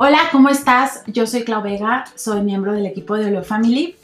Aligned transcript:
Hola, 0.00 0.18
¿cómo 0.30 0.48
estás? 0.48 1.02
Yo 1.08 1.26
soy 1.26 1.42
Clau 1.42 1.60
Vega, 1.60 2.04
soy 2.14 2.42
miembro 2.42 2.72
del 2.72 2.86
equipo 2.86 3.16
de 3.16 3.26
Oleo 3.26 3.42
Family 3.42 3.96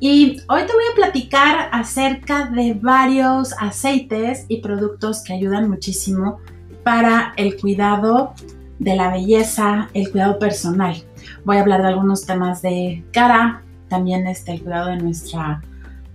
y 0.00 0.40
hoy 0.48 0.62
te 0.62 0.72
voy 0.72 0.84
a 0.90 0.94
platicar 0.94 1.68
acerca 1.72 2.46
de 2.46 2.72
varios 2.72 3.52
aceites 3.60 4.46
y 4.48 4.62
productos 4.62 5.22
que 5.22 5.34
ayudan 5.34 5.68
muchísimo 5.68 6.40
para 6.84 7.34
el 7.36 7.60
cuidado 7.60 8.32
de 8.78 8.96
la 8.96 9.10
belleza, 9.10 9.90
el 9.92 10.10
cuidado 10.10 10.38
personal. 10.38 10.96
Voy 11.44 11.58
a 11.58 11.60
hablar 11.60 11.82
de 11.82 11.88
algunos 11.88 12.24
temas 12.24 12.62
de 12.62 13.04
cara, 13.12 13.62
también 13.90 14.26
este, 14.26 14.52
el 14.52 14.62
cuidado 14.62 14.88
de, 14.88 14.96
nuestra, 14.96 15.62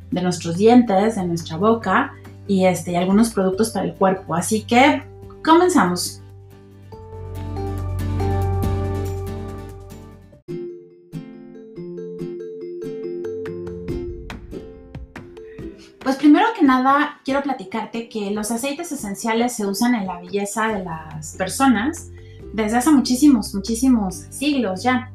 de 0.09 0.21
nuestros 0.23 0.57
dientes, 0.57 1.15
de 1.15 1.27
nuestra 1.27 1.57
boca 1.57 2.11
y 2.47 2.65
este, 2.65 2.97
algunos 2.97 3.29
productos 3.29 3.69
para 3.69 3.85
el 3.85 3.93
cuerpo. 3.93 4.33
Así 4.33 4.63
que 4.63 5.03
comenzamos. 5.44 6.23
Nada, 16.65 17.19
quiero 17.23 17.41
platicarte 17.41 18.09
que 18.09 18.31
los 18.31 18.51
aceites 18.51 18.91
esenciales 18.91 19.53
se 19.53 19.65
usan 19.65 19.95
en 19.95 20.07
la 20.07 20.19
belleza 20.19 20.67
de 20.67 20.83
las 20.83 21.35
personas 21.38 22.11
desde 22.53 22.77
hace 22.77 22.91
muchísimos, 22.91 23.53
muchísimos 23.53 24.15
siglos 24.29 24.83
ya. 24.83 25.11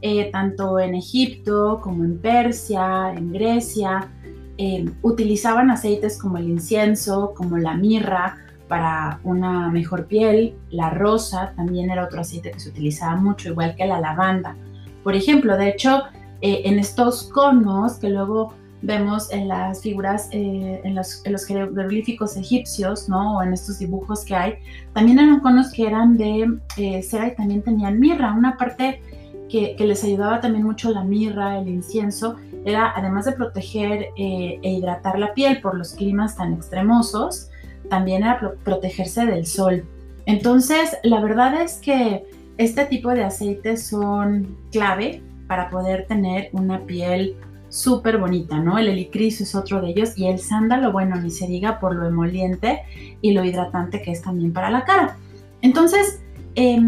Eh, 0.00 0.30
tanto 0.30 0.78
en 0.78 0.94
Egipto 0.94 1.80
como 1.82 2.04
en 2.04 2.18
Persia, 2.18 3.12
en 3.16 3.32
Grecia, 3.32 4.10
eh, 4.58 4.84
utilizaban 5.02 5.70
aceites 5.70 6.18
como 6.18 6.36
el 6.36 6.48
incienso, 6.48 7.32
como 7.34 7.56
la 7.56 7.74
mirra 7.74 8.36
para 8.68 9.20
una 9.24 9.70
mejor 9.70 10.06
piel, 10.06 10.56
la 10.70 10.90
rosa 10.90 11.52
también 11.56 11.90
era 11.90 12.04
otro 12.04 12.20
aceite 12.20 12.50
que 12.50 12.60
se 12.60 12.68
utilizaba 12.68 13.16
mucho, 13.16 13.48
igual 13.48 13.74
que 13.76 13.86
la 13.86 14.00
lavanda. 14.00 14.56
Por 15.02 15.14
ejemplo, 15.14 15.56
de 15.56 15.68
hecho, 15.70 16.02
eh, 16.40 16.62
en 16.64 16.78
estos 16.78 17.24
conos 17.24 17.94
que 17.94 18.10
luego 18.10 18.54
vemos 18.84 19.32
en 19.32 19.48
las 19.48 19.80
figuras, 19.82 20.28
eh, 20.30 20.80
en, 20.84 20.94
los, 20.94 21.22
jeroglíficos 21.46 22.36
egipcios, 22.36 23.08
¿no? 23.08 23.38
O 23.38 23.42
en 23.42 23.52
estos 23.52 23.78
dibujos 23.78 24.24
que 24.24 24.34
hay, 24.34 24.54
también 24.92 25.18
eran 25.18 25.40
conos 25.40 25.72
que 25.72 25.86
eran 25.86 26.16
de 26.16 26.58
eh, 26.76 27.02
cera 27.02 27.28
y 27.28 27.34
también 27.34 27.62
tenían 27.62 27.98
mirra. 27.98 28.32
Una 28.32 28.56
parte 28.56 29.00
que, 29.48 29.76
les 29.78 30.04
ayudaba 30.04 30.40
también 30.40 30.64
mucho 30.64 30.90
la 30.90 31.02
mirra, 31.02 31.58
el 31.58 31.68
incienso, 31.68 32.36
era 32.64 32.92
además 32.94 33.24
de 33.24 33.32
proteger 33.32 34.08
eh, 34.16 34.58
e 34.62 34.70
hidratar 34.70 35.18
la 35.18 35.32
piel 35.34 35.60
por 35.60 35.76
los 35.76 35.94
climas 35.94 36.36
tan 36.36 36.52
extremosos, 36.54 37.50
también 37.88 38.22
era 38.22 38.38
protegerse 38.64 39.26
del 39.26 39.46
sol. 39.46 39.84
Entonces, 40.26 40.96
la 41.02 41.20
verdad 41.20 41.60
es 41.62 41.74
que 41.74 42.24
este 42.56 42.84
tipo 42.86 43.10
de 43.10 43.24
aceites 43.24 43.86
son 43.86 44.56
clave 44.72 45.22
para 45.46 45.70
poder 45.70 46.06
tener 46.06 46.48
una 46.52 46.80
piel 46.80 47.36
súper 47.74 48.18
bonita, 48.18 48.60
¿no? 48.60 48.78
El 48.78 48.86
helicris 48.86 49.40
es 49.40 49.56
otro 49.56 49.80
de 49.80 49.90
ellos 49.90 50.16
y 50.16 50.26
el 50.26 50.38
sándalo, 50.38 50.92
bueno, 50.92 51.16
ni 51.16 51.32
se 51.32 51.48
diga 51.48 51.80
por 51.80 51.96
lo 51.96 52.06
emoliente 52.06 52.82
y 53.20 53.32
lo 53.32 53.44
hidratante 53.44 54.00
que 54.00 54.12
es 54.12 54.22
también 54.22 54.52
para 54.52 54.70
la 54.70 54.84
cara. 54.84 55.16
Entonces, 55.60 56.22
eh, 56.54 56.80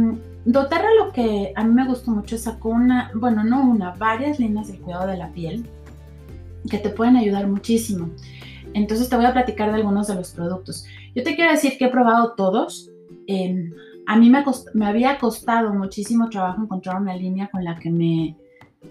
doTERRA 0.45 0.89
lo 1.05 1.12
que 1.12 1.53
a 1.57 1.64
mí 1.64 1.75
me 1.75 1.89
gustó 1.89 2.12
mucho 2.12 2.39
sacó 2.39 2.69
una, 2.69 3.11
bueno, 3.14 3.42
no 3.42 3.69
una, 3.69 3.95
varias 3.95 4.39
líneas 4.39 4.69
del 4.69 4.79
cuidado 4.79 5.09
de 5.09 5.17
la 5.17 5.33
piel 5.33 5.67
que 6.70 6.79
te 6.79 6.91
pueden 6.91 7.17
ayudar 7.17 7.48
muchísimo. 7.48 8.11
Entonces 8.73 9.09
te 9.09 9.17
voy 9.17 9.25
a 9.25 9.33
platicar 9.33 9.70
de 9.70 9.79
algunos 9.79 10.07
de 10.07 10.14
los 10.14 10.31
productos. 10.31 10.84
Yo 11.17 11.25
te 11.25 11.34
quiero 11.34 11.51
decir 11.51 11.79
que 11.79 11.87
he 11.87 11.91
probado 11.91 12.34
todos. 12.37 12.92
Em, 13.27 13.73
a 14.07 14.17
mí 14.17 14.31
me 14.75 14.87
había 14.87 15.19
costado 15.19 15.75
muchísimo 15.75 16.31
trabajo 16.31 16.62
encontrar 16.62 17.03
una 17.03 17.17
línea 17.17 17.48
con 17.48 17.64
la 17.64 17.77
que 17.77 17.91
me, 17.91 18.36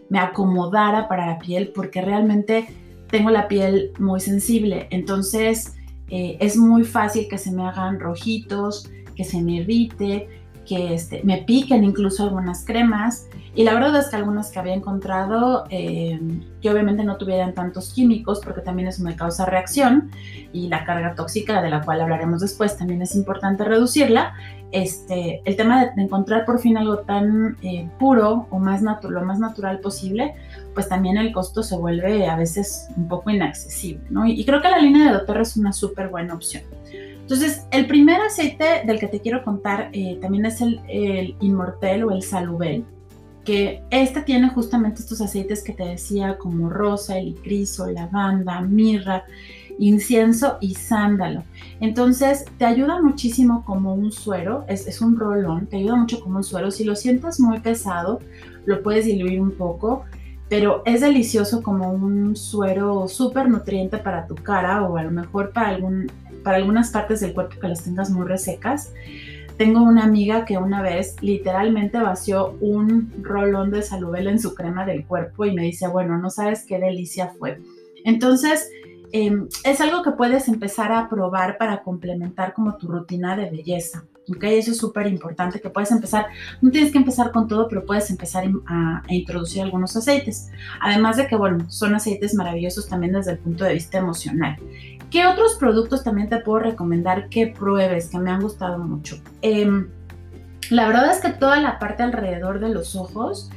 me 0.10 0.20
acomodara 0.20 1.08
para 1.08 1.28
la 1.28 1.40
piel 1.40 1.72
porque 1.74 2.02
realmente 2.02 2.68
tengo 3.10 3.30
la 3.30 3.48
piel 3.48 3.92
muy 4.00 4.20
sensible. 4.20 4.88
Entonces 4.92 5.76
eh, 6.10 6.38
es 6.40 6.58
muy 6.58 6.84
fácil 6.84 7.28
que 7.30 7.38
se 7.38 7.52
me 7.52 7.64
hagan 7.64 8.00
rojitos, 8.00 8.90
que 9.16 9.24
se 9.24 9.42
me 9.42 9.54
irrite, 9.54 10.28
que 10.66 10.94
este, 10.94 11.22
me 11.24 11.38
piquen 11.44 11.84
incluso 11.84 12.24
algunas 12.24 12.66
cremas. 12.66 13.28
Y 13.54 13.64
la 13.64 13.74
verdad 13.74 13.96
es 13.98 14.08
que 14.08 14.18
algunas 14.18 14.52
que 14.52 14.60
había 14.60 14.74
encontrado 14.74 15.64
eh, 15.70 16.20
que 16.62 16.70
obviamente 16.70 17.04
no 17.04 17.18
tuvieran 17.18 17.54
tantos 17.54 17.94
químicos 17.94 18.42
porque 18.44 18.62
también 18.62 18.90
eso 18.90 19.04
me 19.04 19.16
causa 19.16 19.46
reacción 19.46 20.12
y 20.52 20.68
la 20.68 20.84
carga 20.84 21.16
tóxica 21.16 21.62
de 21.62 21.70
la 21.70 21.82
cual 21.82 22.02
hablaremos 22.02 22.42
después 22.42 22.76
también 22.78 23.02
es 23.02 23.16
importante 23.16 23.64
reducirla. 23.64 24.34
Este, 24.72 25.42
el 25.46 25.56
tema 25.56 25.86
de, 25.86 26.02
encontrar 26.02 26.46
por 26.46 26.60
fin 26.60 26.78
algo 26.78 27.00
tan 27.00 27.58
eh, 27.62 27.88
puro 27.98 28.48
o 28.50 28.60
más 28.60 28.82
lo 28.82 29.22
más 29.24 29.40
natural 29.40 29.80
posible, 29.80 30.34
pues 30.74 30.90
también 30.90 31.18
el 31.18 31.32
costo 31.32 31.64
se 31.64 31.78
vuelve 31.78 32.28
a 32.28 32.36
veces 32.36 32.90
un 32.98 33.08
poco 33.08 33.30
inaccesible. 33.30 34.04
Y, 34.28 34.46
creo 34.46 34.62
que 34.62 34.70
la 34.70 34.80
línea 34.80 35.08
de 35.08 35.20
doTERRA 35.20 35.44
es 35.44 35.56
una 35.56 35.72
súper 35.72 36.10
buena 36.10 36.34
opción. 36.34 36.64
Entonces, 37.22 37.66
el 37.72 37.88
primer 37.88 38.22
aceite 38.22 38.84
del 38.86 39.00
que 39.00 39.08
te 39.08 39.20
quiero 39.20 39.44
contar 39.44 39.90
eh, 39.94 40.20
también 40.22 40.46
es 40.46 40.62
el, 40.62 40.82
el 40.88 41.36
Inmortel 41.40 42.04
o 42.04 42.12
el 42.12 42.22
Salubel, 42.22 42.86
que 43.46 43.84
este 43.92 44.22
tiene 44.22 44.50
justamente 44.50 45.02
estos 45.02 45.22
aceites 45.22 45.64
que 45.64 45.72
te 45.72 45.86
decía 45.86 46.38
como 46.38 46.70
rosa, 46.70 47.18
helicriso, 47.18 47.90
lavanda, 47.90 48.60
mirra, 48.62 49.24
incienso 49.80 50.58
y 50.62 50.76
sándalo. 50.76 51.44
Entonces, 51.80 52.46
te 52.58 52.66
ayuda 52.66 53.02
muchísimo 53.02 53.64
como 53.66 53.94
un 53.94 54.12
suero, 54.12 54.66
es, 54.68 55.02
un 55.02 55.18
rolón, 55.18 55.68
te 55.68 55.78
ayuda 55.78 55.96
mucho 55.96 56.20
como 56.20 56.38
un 56.38 56.44
suero. 56.44 56.72
Si 56.72 56.84
lo 56.84 56.96
sientas 56.96 57.40
muy 57.40 57.60
pesado, 57.60 58.20
lo 58.66 58.82
puedes 58.82 59.06
diluir 59.06 59.42
un 59.42 59.52
poco 59.52 60.06
pero 60.48 60.84
es 60.86 61.02
delicioso 61.02 61.64
como 61.64 61.92
un 61.92 62.36
suero 62.36 63.08
súper 63.08 63.50
nutriente 63.50 63.98
para 63.98 64.28
tu 64.28 64.36
cara 64.36 64.84
o 64.84 64.98
a 64.98 65.04
lo 65.04 65.12
mejor 65.12 65.52
para, 65.52 65.70
algún, 65.70 66.12
para 66.44 66.58
algunas 66.58 66.92
partes 66.92 67.22
del 67.22 67.34
cuerpo 67.34 67.60
que 67.60 67.68
las 67.68 67.84
tengas 67.84 68.12
muy 68.12 68.28
resecas. 68.28 68.94
Tengo 69.58 69.82
una 69.82 70.04
amiga 70.04 70.46
que 70.46 70.58
una 70.58 70.82
vez 70.82 71.16
literalmente 71.22 71.98
vació 71.98 72.58
un 72.60 73.12
rolón 73.24 73.72
de 73.72 73.82
salubel 73.82 74.28
en 74.28 74.40
su 74.40 74.54
crema 74.54 74.86
del 74.86 75.06
cuerpo 75.06 75.46
y 75.46 75.56
me 75.56 75.64
dice, 75.64 75.88
bueno, 75.88 76.18
no 76.18 76.30
sabes 76.30 76.66
qué 76.68 76.78
delicia 76.78 77.34
fue. 77.40 77.60
Entonces, 78.04 78.70
em, 79.16 79.48
es 79.64 79.82
algo 79.82 80.04
que 80.04 80.12
puedes 80.12 80.48
empezar 80.48 80.92
a 80.92 81.08
probar 81.08 81.58
para 81.58 81.84
complementar 81.84 82.54
como 82.54 82.76
tu 82.78 82.88
rutina 82.88 83.36
de 83.36 83.50
belleza. 83.50 84.04
¿ok? 84.30 84.44
Eso 84.44 84.72
es 84.72 84.78
súper 84.78 85.08
importante, 85.08 85.62
que 85.62 85.70
puedes 85.70 85.92
empezar, 85.92 86.28
no 86.62 86.72
tienes 86.72 86.92
que 86.92 86.98
empezar 86.98 87.32
con 87.32 87.48
todo, 87.48 87.68
pero 87.68 87.86
puedes 87.86 88.10
empezar 88.10 88.46
a, 88.68 89.04
introducir 89.08 89.62
algunos 89.62 89.96
aceites. 89.96 90.50
Además 90.82 91.18
de 91.18 91.28
que, 91.28 91.36
bueno, 91.36 91.70
son 91.70 91.96
aceites 91.96 92.34
maravillosos 92.34 92.88
también 92.88 93.14
desde 93.14 93.32
el 93.32 93.38
punto 93.38 93.64
de 93.64 93.74
vista 93.74 93.98
emocional. 93.98 94.58
¿Qué 95.10 95.26
otros 95.26 95.56
productos 95.60 96.04
también 96.04 96.28
te 96.28 96.40
puedo 96.40 96.60
recomendar 96.60 97.30
que 97.30 97.48
pruebes, 97.48 98.10
que 98.10 98.20
me 98.20 98.32
han 98.32 98.42
gustado 98.42 98.80
mucho? 98.80 99.18
Em, 99.42 99.88
la 100.70 100.88
verdad 100.88 101.12
es 101.12 101.20
que 101.20 101.30
toda 101.30 101.62
la 101.62 101.80
parte 101.80 102.04
alrededor 102.04 102.60
de 102.60 102.70
los 102.70 102.96
ojos 102.96 103.50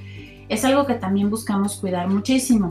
es 0.48 0.64
algo 0.64 0.86
que 0.86 0.94
también 0.94 1.30
buscamos 1.30 1.76
cuidar 1.76 2.08
muchísimo. 2.08 2.70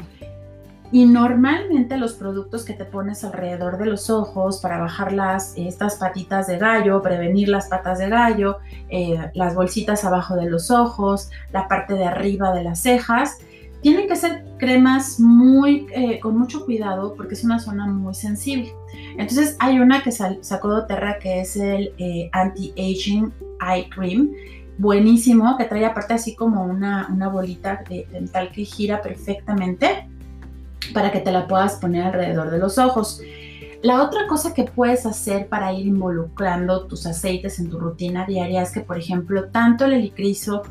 Y 0.92 1.06
normalmente 1.06 1.98
los 1.98 2.14
productos 2.14 2.64
que 2.64 2.74
te 2.74 2.86
pones 2.86 3.24
alrededor 3.24 3.78
de 3.78 3.86
los 3.88 4.10
ojos 4.10 4.60
para 4.62 4.78
bajar 4.78 5.12
las, 5.12 5.54
estas 5.58 5.96
patitas 5.96 6.48
de 6.48 6.58
gallo, 6.58 7.02
prevenir 7.02 7.50
las 7.50 7.68
patas 7.68 8.00
de 8.00 8.10
gallo, 8.10 8.58
eh, 8.90 9.32
las 9.34 9.54
bolsitas 9.54 10.06
abajo 10.06 10.36
de 10.36 10.50
los 10.50 10.72
ojos, 10.72 11.30
la 11.52 11.68
parte 11.68 11.94
de 11.94 12.06
arriba 12.06 12.54
de 12.54 12.64
las 12.64 12.80
cejas, 12.80 13.38
tienen 13.82 14.08
que 14.08 14.16
ser 14.16 14.46
cremas 14.58 15.20
muy, 15.20 15.88
eh, 15.94 16.20
con 16.20 16.38
mucho 16.38 16.66
cuidado 16.66 17.14
porque 17.16 17.36
es 17.36 17.44
una 17.44 17.60
zona 17.60 17.86
muy 17.86 18.14
sensible. 18.14 18.74
Entonces 19.18 19.56
hay 19.60 19.80
una 19.80 20.02
que 20.02 20.12
sacó 20.12 20.70
doTERRA 20.70 21.20
que 21.20 21.42
es 21.42 21.58
el 21.58 21.94
eh, 21.98 22.30
Anti-Aging 22.32 23.32
Eye 23.62 23.90
Cream 23.90 24.32
buenísimo, 24.78 25.58
que 25.58 25.66
trae 25.66 25.86
aparte 25.86 26.14
así 26.14 26.36
como 26.36 26.64
una, 26.64 27.08
una 27.12 27.30
bolita 27.30 27.84
de 27.90 28.08
dental 28.12 28.52
que 28.52 28.64
gira 28.64 29.02
perfectamente 29.02 30.08
para 30.94 31.12
que 31.12 31.20
te 31.20 31.32
la 31.32 31.48
puedas 31.48 31.76
poner 31.76 32.04
alrededor 32.04 32.52
de 32.52 32.60
los 32.60 32.78
ojos. 32.78 33.22
La 33.84 34.04
otra 34.04 34.28
cosa 34.28 34.54
que 34.54 34.64
puedes 34.64 35.06
hacer 35.06 35.48
para 35.48 35.72
ir 35.72 35.86
involucrando 35.86 36.88
tus 36.88 37.06
aceites 37.06 37.60
en 37.60 37.70
tu 37.70 37.80
rutina 37.80 38.26
diaria 38.26 38.62
es 38.62 38.72
que, 38.72 38.82
por 38.82 38.98
ejemplo, 38.98 39.50
tanto 39.50 39.86
el 39.86 39.94
helicriso 39.94 40.64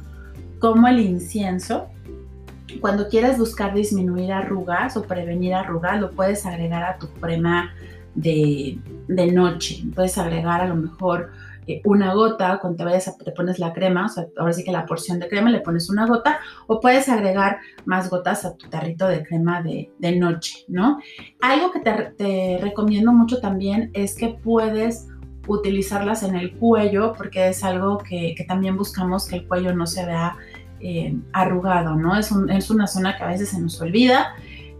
como 0.59 0.89
el 0.89 1.01
incienso, 1.01 1.87
cuando 2.81 3.09
quieres 3.09 3.39
buscar 3.39 3.75
disminuir 3.75 4.33
arrugas 4.33 4.97
o 4.97 5.03
prevenir 5.03 5.55
arrugas, 5.55 6.01
lo 6.01 6.11
puedes 6.11 6.45
agregar 6.47 6.83
a 6.83 6.99
tu 6.99 7.09
crema 7.09 7.73
de, 8.15 8.79
de 9.07 9.33
noche. 9.33 9.85
Puedes 9.95 10.19
agregar 10.19 10.61
a 10.61 10.67
lo 10.67 10.75
mejor 10.75 11.31
eh, 11.67 11.81
una 11.85 12.15
gota, 12.15 12.59
cuando 12.61 12.77
te 12.77 12.85
vayas 12.85 13.09
a, 13.09 13.17
te 13.17 13.33
pones 13.33 13.59
la 13.59 13.73
crema, 13.73 14.07
o 14.07 14.09
sea, 14.09 14.27
ahora 14.39 14.53
sí 14.53 14.63
que 14.63 14.71
la 14.71 14.87
porción 14.87 15.19
de 15.19 15.29
crema 15.29 15.51
le 15.51 15.61
pones 15.61 15.91
una 15.91 16.07
gota, 16.07 16.39
o 16.69 16.81
puedes 16.81 17.09
agregar 17.09 17.59
más 17.85 18.09
gotas 18.09 18.45
a 18.45 18.57
tu 18.57 18.69
tarrito 18.69 19.09
de 19.09 19.25
crema 19.25 19.63
de, 19.63 19.91
noche, 20.17 20.65
¿no? 20.69 20.99
Algo 21.41 21.73
que 21.73 21.81
te, 21.81 22.59
recomiendo 22.63 23.13
mucho 23.13 23.41
también 23.41 23.91
es 23.93 24.15
que 24.15 24.29
puedes 24.29 25.09
utilizarlas 25.49 26.23
en 26.23 26.37
el 26.37 26.57
cuello, 26.57 27.13
porque 27.17 27.49
es 27.49 27.65
algo 27.65 27.99
que, 27.99 28.35
también 28.47 28.77
buscamos 28.77 29.29
que 29.29 29.37
el 29.37 29.49
cuello 29.49 29.75
no 29.75 29.87
se 29.87 30.07
vea 30.07 30.37
eh, 30.81 31.17
arrugado, 31.33 31.97
¿no? 31.97 32.17
Es, 32.17 32.31
es, 32.51 32.71
una 32.71 32.87
zona 32.87 33.17
que 33.17 33.25
a 33.25 33.29
veces 33.29 33.49
se 33.49 33.61
nos 33.61 33.81
olvida 33.81 34.35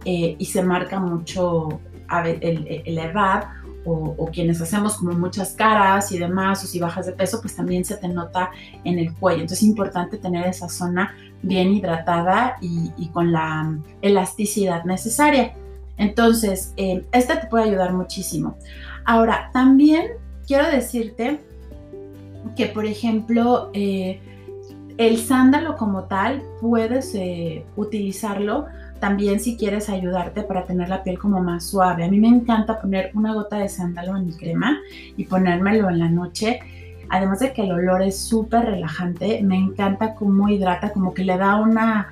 eh, 0.05 0.35
y 0.39 0.45
se 0.45 0.63
marca 0.63 0.99
mucho 0.99 1.81
el, 2.23 2.83
la 2.95 3.05
edad 3.05 3.43
o, 3.87 4.29
quienes 4.31 4.61
hacemos 4.61 4.95
como 4.95 5.13
muchas 5.13 5.51
caras 5.53 6.11
y 6.11 6.19
demás, 6.19 6.63
o 6.63 6.67
si 6.67 6.79
bajas 6.79 7.05
de 7.05 7.13
peso, 7.13 7.39
pues 7.41 7.55
también 7.55 7.85
se 7.85 7.95
te 7.97 8.07
nota 8.07 8.51
en 8.83 8.99
el 8.99 9.13
cuello. 9.13 9.41
Entonces 9.41 9.63
es 9.63 9.69
importante 9.69 10.17
tener 10.17 10.45
esa 10.45 10.67
zona 10.69 11.15
bien 11.41 11.71
hidratada 11.71 12.57
y, 12.61 13.07
con 13.13 13.31
la 13.31 13.77
elasticidad 14.01 14.83
necesaria. 14.83 15.53
Entonces, 15.97 16.73
eh, 16.77 17.05
esta 17.11 17.39
te 17.39 17.47
puede 17.47 17.65
ayudar 17.65 17.93
muchísimo. 17.93 18.57
Ahora, 19.05 19.49
también 19.53 20.11
quiero 20.45 20.69
decirte 20.69 21.39
que, 22.55 22.67
por 22.67 22.85
ejemplo, 22.85 23.71
eh, 23.73 24.19
el 24.97 25.17
sándalo 25.17 25.77
como 25.77 26.05
tal 26.05 26.43
puedes 26.59 27.13
eh, 27.15 27.65
utilizarlo 27.75 28.65
también 28.99 29.39
si 29.39 29.57
quieres 29.57 29.89
ayudarte 29.89 30.43
para 30.43 30.65
tener 30.65 30.89
la 30.89 31.03
piel 31.03 31.17
como 31.17 31.41
más 31.41 31.65
suave. 31.65 32.03
A 32.03 32.09
mí 32.09 32.19
me 32.19 32.27
encanta 32.27 32.79
poner 32.79 33.11
una 33.13 33.33
gota 33.33 33.57
de 33.57 33.69
sándalo 33.69 34.17
en 34.17 34.27
mi 34.27 34.33
crema 34.33 34.79
y 35.15 35.25
ponérmelo 35.25 35.89
en 35.89 35.99
la 35.99 36.09
noche. 36.09 36.59
Además 37.09 37.39
de 37.39 37.53
que 37.53 37.63
el 37.63 37.71
olor 37.71 38.01
es 38.01 38.17
súper 38.17 38.65
relajante, 38.65 39.41
me 39.41 39.57
encanta 39.57 40.13
cómo 40.15 40.49
hidrata, 40.49 40.91
como 40.91 41.13
que 41.13 41.23
le 41.23 41.37
da 41.37 41.55
una, 41.55 42.09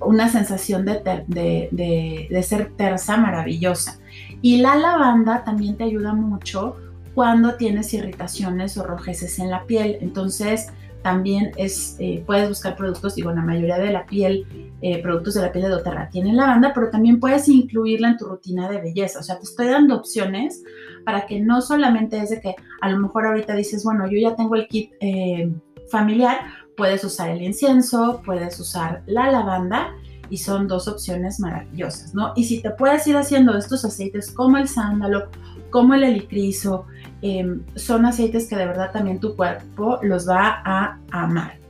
una 0.00 0.28
sensación 0.28 0.84
de, 0.84 1.00
de, 1.28 2.42
ser 2.42 2.72
tersa 2.76 3.16
maravillosa. 3.16 3.98
Y 4.42 4.58
la 4.58 4.76
lavanda 4.76 5.44
también 5.44 5.76
te 5.76 5.84
ayuda 5.84 6.12
mucho 6.12 6.76
cuando 7.14 7.54
tienes 7.54 7.92
irritaciones 7.94 8.76
o 8.76 8.84
rojeces 8.84 9.38
en 9.38 9.50
la 9.50 9.64
piel. 9.64 9.98
Entonces, 10.00 10.72
también 11.02 11.52
es, 11.56 11.96
eh, 11.98 12.22
puedes 12.26 12.48
buscar 12.48 12.76
productos, 12.76 13.14
digo, 13.14 13.32
la 13.32 13.42
mayoría 13.42 13.78
de 13.78 13.92
la 13.92 14.06
piel, 14.06 14.46
eh, 14.80 15.02
productos 15.02 15.34
de 15.34 15.42
la 15.42 15.52
piel 15.52 15.64
de 15.64 15.70
doTERRA 15.70 16.08
tienen 16.10 16.36
lavanda, 16.36 16.72
pero 16.74 16.90
también 16.90 17.20
puedes 17.20 17.48
incluirla 17.48 18.10
en 18.10 18.16
tu 18.16 18.26
rutina 18.26 18.68
de 18.68 18.80
belleza. 18.80 19.18
O 19.18 19.22
sea, 19.22 19.38
te 19.38 19.44
estoy 19.44 19.66
dando 19.66 19.96
opciones 19.96 20.62
para 21.04 21.26
que 21.26 21.40
no 21.40 21.60
solamente 21.60 22.18
es 22.18 22.30
de 22.30 22.40
que 22.40 22.54
a 22.80 22.90
lo 22.90 22.98
mejor 22.98 23.26
ahorita 23.26 23.54
dices, 23.54 23.84
bueno, 23.84 24.06
yo 24.10 24.18
ya 24.18 24.36
tengo 24.36 24.54
el 24.54 24.68
kit 24.68 24.92
eh, 25.00 25.52
familiar, 25.90 26.38
puedes 26.76 27.04
usar 27.04 27.30
el 27.30 27.42
incienso, 27.42 28.22
puedes 28.24 28.58
usar 28.58 29.02
la 29.06 29.30
lavanda 29.30 29.94
y 30.30 30.38
son 30.38 30.66
dos 30.66 30.88
opciones 30.88 31.40
maravillosas, 31.40 32.14
¿no? 32.14 32.32
Y 32.36 32.44
si 32.44 32.62
te 32.62 32.70
puedes 32.70 33.06
ir 33.06 33.16
haciendo 33.16 33.56
estos 33.58 33.84
aceites 33.84 34.30
como 34.30 34.56
el 34.56 34.66
sándalo, 34.66 35.28
como 35.72 35.94
el 35.94 36.04
helicriso, 36.04 36.86
em, 37.22 37.62
son 37.74 38.06
aceites 38.06 38.48
que 38.48 38.54
de 38.54 38.66
verdad 38.66 38.92
también 38.92 39.18
tu 39.18 39.34
cuerpo 39.34 39.98
los 40.02 40.28
va 40.28 40.62
a 40.64 40.98
amar. 41.10 41.62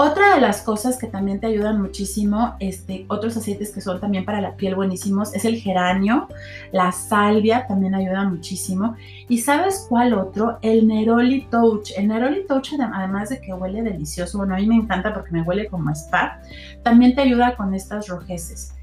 Otra 0.00 0.36
de 0.36 0.40
las 0.40 0.62
cosas 0.62 0.96
que 0.96 1.08
también 1.08 1.40
te 1.40 1.48
ayudan 1.48 1.82
muchísimo, 1.82 2.54
este, 2.60 3.04
otros 3.08 3.36
aceites 3.36 3.72
que 3.72 3.80
son 3.80 3.98
también 3.98 4.24
para 4.24 4.40
la 4.40 4.54
piel 4.54 4.76
buenísimos, 4.76 5.34
es 5.34 5.44
el 5.44 5.56
geranio, 5.56 6.28
la 6.70 6.92
salvia 6.92 7.66
también 7.66 7.96
ayuda 7.96 8.22
muchísimo. 8.22 8.94
¿Y 9.28 9.38
sabes 9.38 9.86
cuál 9.88 10.14
otro? 10.14 10.60
El 10.62 10.86
Neroli 10.86 11.48
Touch. 11.50 11.90
El 11.96 12.06
Neroli 12.06 12.46
Touch, 12.46 12.74
además 12.80 13.30
de 13.30 13.40
que 13.40 13.52
huele 13.52 13.82
delicioso, 13.82 14.38
bueno, 14.38 14.54
a 14.54 14.58
mí 14.58 14.66
me 14.66 14.76
encanta 14.76 15.12
porque 15.12 15.32
me 15.32 15.42
huele 15.42 15.66
como 15.66 15.90
spa, 15.90 16.40
también 16.84 17.16
te 17.16 17.22
ayuda 17.22 17.56
con 17.56 17.74
estas 17.74 18.06
rojeces. 18.06 18.76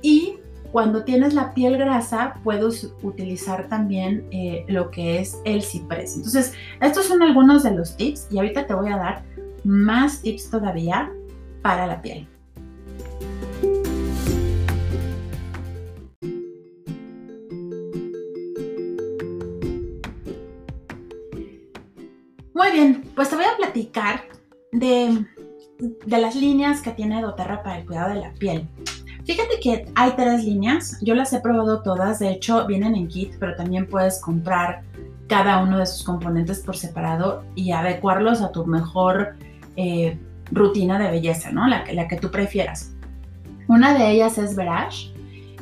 Y 0.00 0.38
cuando 0.72 1.04
tienes 1.04 1.34
la 1.34 1.52
piel 1.52 1.76
grasa, 1.76 2.40
puedes 2.42 2.94
utilizar 3.02 3.68
también 3.68 4.26
eh, 4.30 4.64
lo 4.68 4.90
que 4.90 5.20
es 5.20 5.38
el 5.44 5.62
ciprés. 5.62 6.16
Entonces, 6.16 6.54
estos 6.80 7.04
son 7.04 7.22
algunos 7.22 7.62
de 7.62 7.72
los 7.72 7.94
tips 7.94 8.28
y 8.30 8.38
ahorita 8.38 8.66
te 8.66 8.72
voy 8.72 8.90
a 8.90 8.96
dar 8.96 9.22
más 9.64 10.22
tips 10.22 10.48
todavía 10.48 11.12
para 11.60 11.86
la 11.86 12.00
piel. 12.00 12.26
Muy 22.54 22.70
bien, 22.72 23.04
pues 23.14 23.28
te 23.28 23.36
voy 23.36 23.44
a 23.44 23.56
platicar 23.58 24.24
de, 24.72 25.26
de 26.06 26.18
las 26.18 26.34
líneas 26.34 26.80
que 26.80 26.92
tiene 26.92 27.20
doTERRA 27.20 27.62
para 27.62 27.78
el 27.78 27.84
cuidado 27.84 28.14
de 28.14 28.20
la 28.20 28.32
piel. 28.32 28.66
Fíjate 29.24 29.60
que 29.60 29.86
hay 29.94 30.12
tres 30.16 30.44
líneas, 30.44 30.98
yo 31.00 31.14
las 31.14 31.32
he 31.32 31.40
probado 31.40 31.82
todas, 31.82 32.18
de 32.18 32.30
hecho 32.30 32.66
vienen 32.66 32.96
en 32.96 33.06
kit, 33.06 33.34
pero 33.38 33.54
también 33.54 33.86
puedes 33.86 34.20
comprar 34.20 34.82
cada 35.28 35.62
uno 35.62 35.78
de 35.78 35.86
sus 35.86 36.02
componentes 36.02 36.60
por 36.60 36.76
separado 36.76 37.44
y 37.54 37.70
adecuarlos 37.70 38.42
a 38.42 38.50
tu 38.50 38.66
mejor 38.66 39.36
eh, 39.76 40.18
rutina 40.50 40.98
de 40.98 41.10
belleza, 41.10 41.52
¿no? 41.52 41.68
La, 41.68 41.84
la, 41.92 42.08
que 42.08 42.16
tú 42.16 42.30
prefieras. 42.30 42.92
Una 43.68 43.94
de 43.94 44.10
ellas 44.10 44.38
es 44.38 44.56
Verage, 44.56 45.12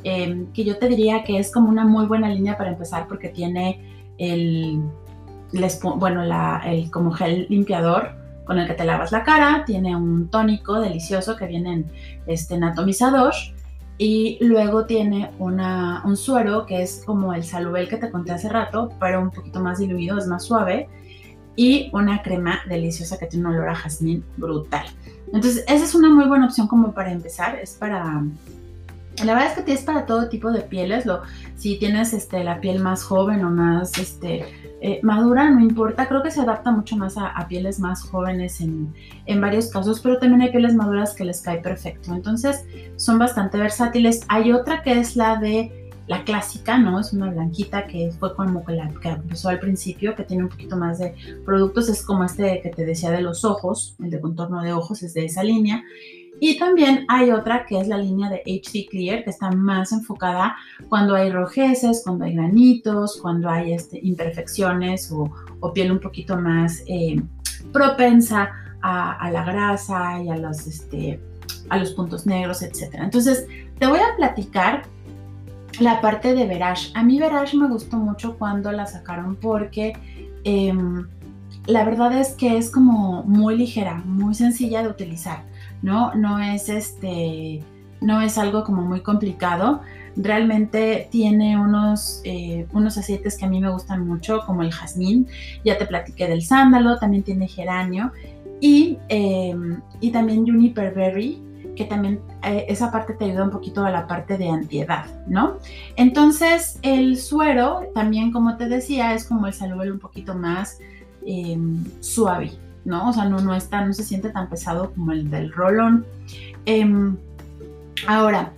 em, 0.02 0.50
que 0.52 0.64
yo 0.64 0.78
te 0.78 0.88
diría 0.88 1.22
que 1.22 1.38
es 1.38 1.52
como 1.52 1.68
una 1.68 1.84
muy 1.84 2.06
buena 2.06 2.28
línea 2.30 2.56
para 2.56 2.70
empezar 2.70 3.06
porque 3.06 3.28
tiene 3.28 3.80
el, 4.18 4.82
bueno, 5.96 6.22
el 6.64 6.90
como 6.90 7.12
gel 7.12 7.46
limpiador 7.50 8.19
con 8.50 8.58
el 8.58 8.66
que 8.66 8.74
te 8.74 8.84
lavas 8.84 9.12
la 9.12 9.22
cara, 9.22 9.62
tiene 9.64 9.94
un 9.94 10.28
tónico 10.28 10.80
delicioso 10.80 11.36
que 11.36 11.46
viene 11.46 11.72
en 11.72 11.92
este, 12.26 12.56
atomizador 12.56 13.32
y 13.96 14.38
luego 14.40 14.86
tiene 14.86 15.30
una, 15.38 16.02
un 16.04 16.16
suero 16.16 16.66
que 16.66 16.82
es 16.82 17.04
como 17.06 17.32
el 17.32 17.44
salubel 17.44 17.88
que 17.88 17.96
te 17.96 18.10
conté 18.10 18.32
hace 18.32 18.48
rato, 18.48 18.90
pero 18.98 19.20
un 19.22 19.30
poquito 19.30 19.60
más 19.60 19.78
diluido, 19.78 20.18
es 20.18 20.26
más 20.26 20.46
suave 20.46 20.88
y 21.54 21.90
una 21.92 22.22
crema 22.22 22.58
deliciosa 22.68 23.18
que 23.18 23.26
tiene 23.26 23.46
un 23.46 23.54
olor 23.54 23.68
a 23.68 23.76
jazmín 23.76 24.24
brutal. 24.36 24.84
Entonces, 25.32 25.62
esa 25.68 25.84
es 25.84 25.94
una 25.94 26.10
muy 26.10 26.24
buena 26.24 26.46
opción 26.46 26.66
como 26.66 26.92
para 26.92 27.12
empezar. 27.12 27.54
Es 27.54 27.74
para... 27.74 28.20
La 29.24 29.34
verdad 29.34 29.58
es 29.58 29.64
que 29.64 29.72
es 29.72 29.82
para 29.82 30.06
todo 30.06 30.28
tipo 30.28 30.50
de 30.50 30.62
pieles. 30.62 31.06
Lo, 31.06 31.22
si 31.56 31.78
tienes 31.78 32.12
este, 32.14 32.42
la 32.42 32.60
piel 32.60 32.80
más 32.80 33.04
joven 33.04 33.44
o 33.44 33.50
más 33.50 33.96
este, 33.96 34.44
eh, 34.80 35.00
madura, 35.02 35.50
no 35.50 35.60
importa. 35.60 36.08
Creo 36.08 36.22
que 36.22 36.30
se 36.30 36.40
adapta 36.40 36.70
mucho 36.70 36.96
más 36.96 37.18
a, 37.18 37.28
a 37.28 37.48
pieles 37.48 37.78
más 37.78 38.02
jóvenes 38.02 38.60
en, 38.60 38.94
en, 39.26 39.40
varios 39.40 39.70
casos, 39.70 40.00
pero 40.00 40.18
también 40.18 40.42
hay 40.42 40.50
pieles 40.50 40.74
maduras 40.74 41.14
que 41.14 41.24
les 41.24 41.42
cae 41.42 41.58
perfecto. 41.58 42.14
Entonces, 42.14 42.64
son 42.96 43.18
bastante 43.18 43.58
versátiles. 43.58 44.22
Hay 44.28 44.52
otra 44.52 44.82
que 44.82 44.98
es 44.98 45.16
la 45.16 45.36
de 45.36 45.90
la 46.10 46.24
clásica, 46.24 46.76
¿no? 46.76 46.98
Es 46.98 47.12
una 47.12 47.30
blanquita 47.30 47.86
que 47.86 48.10
fue 48.18 48.34
como 48.34 48.64
que 48.64 48.72
la 48.72 48.88
que 49.00 49.10
empezó 49.10 49.48
al 49.48 49.60
principio, 49.60 50.16
que 50.16 50.24
tiene 50.24 50.42
un 50.42 50.48
poquito 50.48 50.76
más 50.76 50.98
de 50.98 51.14
productos, 51.44 51.88
es 51.88 52.04
como 52.04 52.24
este 52.24 52.60
que 52.62 52.70
te 52.70 52.84
decía 52.84 53.12
de 53.12 53.20
los 53.20 53.44
ojos, 53.44 53.94
el 54.02 54.10
de 54.10 54.20
contorno 54.20 54.60
de 54.60 54.72
ojos 54.72 55.04
es 55.04 55.14
de 55.14 55.26
esa 55.26 55.44
línea. 55.44 55.84
Y 56.40 56.58
también 56.58 57.04
hay 57.08 57.30
otra 57.30 57.66
que 57.66 57.78
es 57.78 57.86
la 57.86 57.98
línea 57.98 58.30
de 58.30 58.42
HD 58.46 58.88
Clear, 58.88 59.22
que 59.22 59.30
está 59.30 59.50
más 59.50 59.92
enfocada 59.92 60.56
cuando 60.88 61.14
hay 61.14 61.30
rojeces, 61.30 62.02
cuando 62.02 62.24
hay 62.24 62.34
granitos, 62.34 63.18
cuando 63.20 63.50
hay 63.50 63.74
este, 63.74 64.00
imperfecciones 64.02 65.12
o, 65.12 65.30
piel 65.74 65.92
un 65.92 66.00
poquito 66.00 66.38
más 66.38 66.82
eh, 66.86 67.20
propensa 67.72 68.50
a, 68.82 69.30
la 69.30 69.44
grasa 69.44 70.22
y 70.22 70.30
a 70.30 70.36
los, 70.36 70.66
este, 70.66 71.20
a 71.68 71.76
los 71.76 71.92
puntos 71.92 72.26
negros, 72.26 72.62
etc. 72.62 72.94
Entonces, 72.94 73.46
te 73.78 73.86
voy 73.86 73.98
a 73.98 74.16
platicar 74.16 74.84
la 75.78 76.00
parte 76.00 76.34
de 76.34 76.46
Verage. 76.46 76.90
A 76.94 77.02
mí 77.02 77.18
Verage 77.18 77.56
me 77.56 77.68
gustó 77.68 77.98
mucho 77.98 78.38
cuando 78.38 78.72
la 78.72 78.86
sacaron 78.86 79.36
porque 79.36 79.92
em, 80.44 81.06
la 81.66 81.84
verdad 81.84 82.12
es 82.18 82.30
que 82.30 82.56
es 82.56 82.70
como 82.70 83.22
muy 83.24 83.56
ligera, 83.56 84.02
muy 84.04 84.34
sencilla 84.34 84.82
de 84.82 84.88
utilizar, 84.88 85.44
¿no? 85.82 86.14
No 86.14 86.38
es 86.38 86.68
este, 86.68 87.62
no 88.00 88.20
es 88.20 88.38
algo 88.38 88.64
como 88.64 88.82
muy 88.82 89.00
complicado. 89.00 89.80
Realmente 90.16 91.08
tiene 91.10 91.58
unos, 91.58 92.20
eh, 92.24 92.66
unos 92.72 92.98
aceites 92.98 93.36
que 93.36 93.44
a 93.44 93.48
mí 93.48 93.60
me 93.60 93.70
gustan 93.70 94.06
mucho, 94.06 94.40
como 94.46 94.62
el 94.62 94.72
jazmín. 94.72 95.26
Ya 95.64 95.78
te 95.78 95.86
platiqué 95.86 96.26
del 96.26 96.42
sándalo, 96.42 96.98
también 96.98 97.22
tiene 97.22 97.48
geranio 97.48 98.12
y, 98.60 98.98
em, 99.08 99.80
y 100.00 100.10
también 100.10 100.44
juniper 100.44 100.94
berry 100.94 101.42
que 101.76 101.84
también 101.84 102.20
eh, 102.42 102.66
esa 102.68 102.90
parte 102.90 103.14
te 103.14 103.24
ayuda 103.24 103.44
un 103.44 103.50
poquito 103.50 103.84
a 103.84 103.90
la 103.90 104.06
parte 104.06 104.36
de 104.36 104.48
antiedad, 104.50 105.06
¿no? 105.26 105.56
Entonces, 105.96 106.78
el 106.82 107.16
suero 107.16 107.82
también, 107.94 108.32
como 108.32 108.56
te 108.56 108.68
decía, 108.68 109.14
es 109.14 109.24
como 109.24 109.46
el 109.46 109.54
saludable 109.54 109.92
un 109.92 109.98
poquito 109.98 110.34
más 110.34 110.78
em, 111.24 111.82
suave, 112.00 112.52
¿no? 112.84 113.10
O 113.10 113.12
sea, 113.12 113.26
no, 113.26 113.40
no, 113.40 113.54
está, 113.54 113.84
no 113.84 113.92
se 113.92 114.04
siente 114.04 114.30
tan 114.30 114.48
pesado 114.48 114.92
como 114.92 115.12
el 115.12 115.30
del 115.30 115.52
rolón. 115.52 116.06
Em, 116.66 117.16
ahora, 118.06 118.52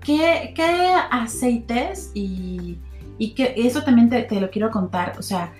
¿qué, 0.00 0.54
aceites 1.10 2.10
y, 2.14 2.78
y 3.18 3.34
eso 3.38 3.82
también 3.82 4.10
te, 4.10 4.22
te 4.22 4.40
lo 4.40 4.50
quiero 4.50 4.70
contar, 4.70 5.14
o 5.18 5.22
sea, 5.22 5.52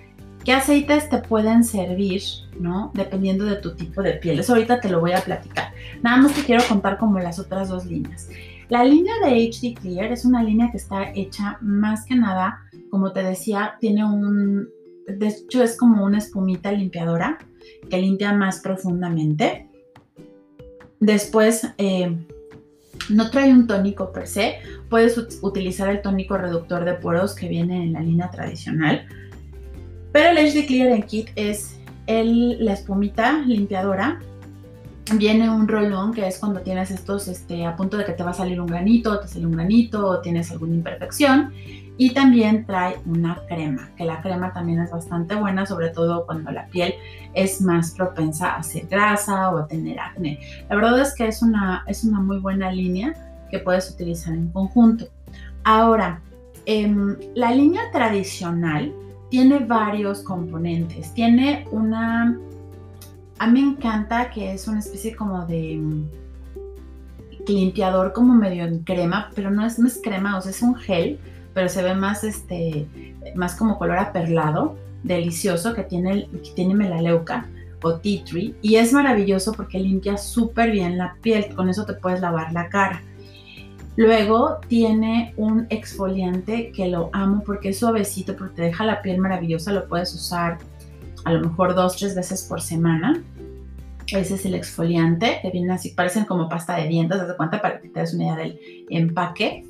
¿Qué 0.45 0.53
aceites 0.53 1.09
te 1.09 1.17
pueden 1.17 1.63
servir, 1.63 2.21
no? 2.59 2.91
Dependiendo 2.93 3.45
de 3.45 3.55
tu 3.55 3.75
tipo 3.75 4.03
de 4.03 4.13
piel. 4.13 4.39
Eso 4.39 4.53
ahorita 4.53 4.79
te 4.79 4.89
lo 4.89 4.99
voy 4.99 5.13
a 5.13 5.21
platicar. 5.21 5.73
Nada 6.03 6.17
más 6.17 6.35
te 6.35 6.43
quiero 6.43 6.63
contar 6.69 6.99
como 6.99 7.17
las 7.17 7.39
otras 7.39 7.69
dos 7.69 7.87
líneas. 7.87 8.29
La 8.69 8.83
línea 8.83 9.13
de 9.23 9.49
HD 9.49 9.73
Clear 9.73 10.11
es 10.11 10.23
una 10.23 10.43
línea 10.43 10.69
que 10.69 10.77
está 10.77 11.11
hecha 11.15 11.57
más 11.61 12.05
que 12.05 12.15
nada, 12.15 12.59
como 12.91 13.11
te 13.11 13.23
decía, 13.23 13.73
tiene 13.79 14.05
un, 14.05 14.69
de 15.07 15.27
hecho 15.27 15.63
es 15.63 15.77
como 15.77 16.05
una 16.05 16.19
espumita 16.19 16.71
limpiadora 16.71 17.39
que 17.89 17.97
limpia 17.97 18.33
más 18.33 18.59
profundamente. 18.59 19.67
Después, 20.99 21.67
eh, 21.77 22.15
no 23.09 23.29
trae 23.29 23.51
un 23.51 23.67
tónico 23.67 24.11
per 24.11 24.27
se. 24.27 24.55
Puedes 24.89 25.17
utilizar 25.41 25.89
el 25.89 26.01
tónico 26.01 26.37
reductor 26.37 26.85
de 26.85 26.93
poros 26.93 27.35
que 27.35 27.47
viene 27.47 27.83
en 27.83 27.93
la 27.93 28.01
línea 28.01 28.31
tradicional. 28.31 29.07
Pero 30.11 30.29
el 30.29 30.37
HD 30.37 30.65
Clear 30.65 30.89
en 30.89 31.03
Kit 31.03 31.29
es 31.35 31.77
el, 32.07 32.63
la 32.63 32.73
espumita 32.73 33.39
limpiadora. 33.45 34.19
Viene 35.13 35.49
un 35.49 35.67
rolón 35.67 36.13
que 36.13 36.27
es 36.27 36.39
cuando 36.39 36.61
tienes 36.61 36.89
estos 36.89 37.27
este, 37.27 37.65
a 37.65 37.75
punto 37.75 37.97
de 37.97 38.05
que 38.05 38.13
te 38.13 38.23
va 38.23 38.31
a 38.31 38.33
salir 38.33 38.59
un 38.59 38.65
granito, 38.65 39.19
te 39.19 39.27
sale 39.27 39.45
un 39.45 39.51
granito 39.51 40.19
tienes 40.21 40.51
alguna 40.51 40.75
imperfección. 40.75 41.53
Y 41.97 42.13
también 42.13 42.65
trae 42.65 42.99
una 43.05 43.41
crema, 43.47 43.89
que 43.95 44.03
la 44.03 44.21
crema 44.21 44.51
también 44.51 44.81
es 44.81 44.91
bastante 44.91 45.35
buena, 45.35 45.65
sobre 45.65 45.89
todo 45.89 46.25
cuando 46.25 46.51
la 46.51 46.67
piel 46.67 46.95
es 47.33 47.61
más 47.61 47.91
propensa 47.91 48.51
a 48.51 48.57
hacer 48.57 48.87
grasa 48.87 49.51
o 49.51 49.57
a 49.59 49.67
tener 49.67 49.99
acné. 49.99 50.39
La 50.69 50.75
verdad 50.75 50.99
es 50.99 51.15
que 51.15 51.27
es 51.27 51.41
una, 51.41 51.83
es 51.87 52.03
una 52.03 52.19
muy 52.19 52.39
buena 52.39 52.71
línea 52.71 53.13
que 53.49 53.59
puedes 53.59 53.89
utilizar 53.89 54.33
en 54.33 54.49
conjunto. 54.49 55.05
Ahora, 55.63 56.21
em, 56.65 57.15
la 57.33 57.51
línea 57.51 57.83
tradicional 57.91 58.93
tiene 59.29 59.59
varios 59.59 60.21
componentes. 60.21 61.13
Tiene 61.13 61.65
una, 61.71 62.37
a 63.39 63.47
mí 63.47 63.61
me 63.61 63.71
encanta 63.71 64.29
que 64.29 64.53
es 64.53 64.67
una 64.67 64.79
especie 64.79 65.15
como 65.15 65.45
de 65.45 65.77
mm, 65.77 66.09
limpiador 67.47 68.13
como 68.13 68.33
medio 68.33 68.65
en 68.65 68.79
crema, 68.79 69.29
pero 69.33 69.49
no 69.49 69.65
es, 69.65 69.79
no 69.79 69.87
es 69.87 69.99
crema, 70.03 70.37
o 70.37 70.41
sea, 70.41 70.51
es 70.51 70.61
un 70.61 70.75
gel 70.75 71.19
pero 71.55 71.69
se 71.69 71.81
ve 71.81 71.95
más, 71.95 72.23
este, 72.25 72.85
más 73.33 73.55
como 73.55 73.79
color 73.79 73.97
aperlado, 73.97 74.75
delicioso, 75.03 75.73
que 75.73 75.83
tiene, 75.83 76.27
tiene 76.53 76.75
melaleuca 76.75 77.47
o 77.81 77.95
tea 77.95 78.23
tree. 78.25 78.53
Y 78.61 78.75
es 78.75 78.91
maravilloso 78.91 79.53
porque 79.53 79.79
limpia 79.79 80.17
súper 80.17 80.71
bien 80.71 80.97
la 80.97 81.15
piel, 81.21 81.55
con 81.55 81.69
eso 81.69 81.85
te 81.85 81.93
puedes 81.93 82.19
lavar 82.19 82.51
la 82.51 82.67
cara. 82.67 83.01
Luego 83.95 84.57
tiene 84.67 85.33
un 85.37 85.65
exfoliante 85.69 86.73
que 86.73 86.89
lo 86.89 87.09
amo 87.13 87.41
porque 87.45 87.69
es 87.69 87.79
suavecito, 87.79 88.35
porque 88.35 88.55
te 88.55 88.61
deja 88.63 88.83
la 88.83 89.01
piel 89.01 89.19
maravillosa, 89.19 89.71
lo 89.71 89.87
puedes 89.87 90.13
usar 90.13 90.57
a 91.23 91.31
lo 91.31 91.47
mejor 91.47 91.73
dos, 91.73 91.95
tres 91.95 92.15
veces 92.15 92.43
por 92.43 92.61
semana. 92.61 93.23
Ese 94.07 94.35
es 94.35 94.45
el 94.45 94.55
exfoliante, 94.55 95.39
que 95.41 95.51
viene 95.51 95.71
así, 95.71 95.91
parecen 95.91 96.25
como 96.25 96.49
pasta 96.49 96.75
de 96.75 96.89
dientes, 96.89 97.25
de 97.25 97.35
cuenta 97.37 97.61
para 97.61 97.79
que 97.79 97.87
te 97.87 98.01
des 98.01 98.13
una 98.13 98.25
idea 98.25 98.35
del 98.35 98.59
empaque. 98.89 99.63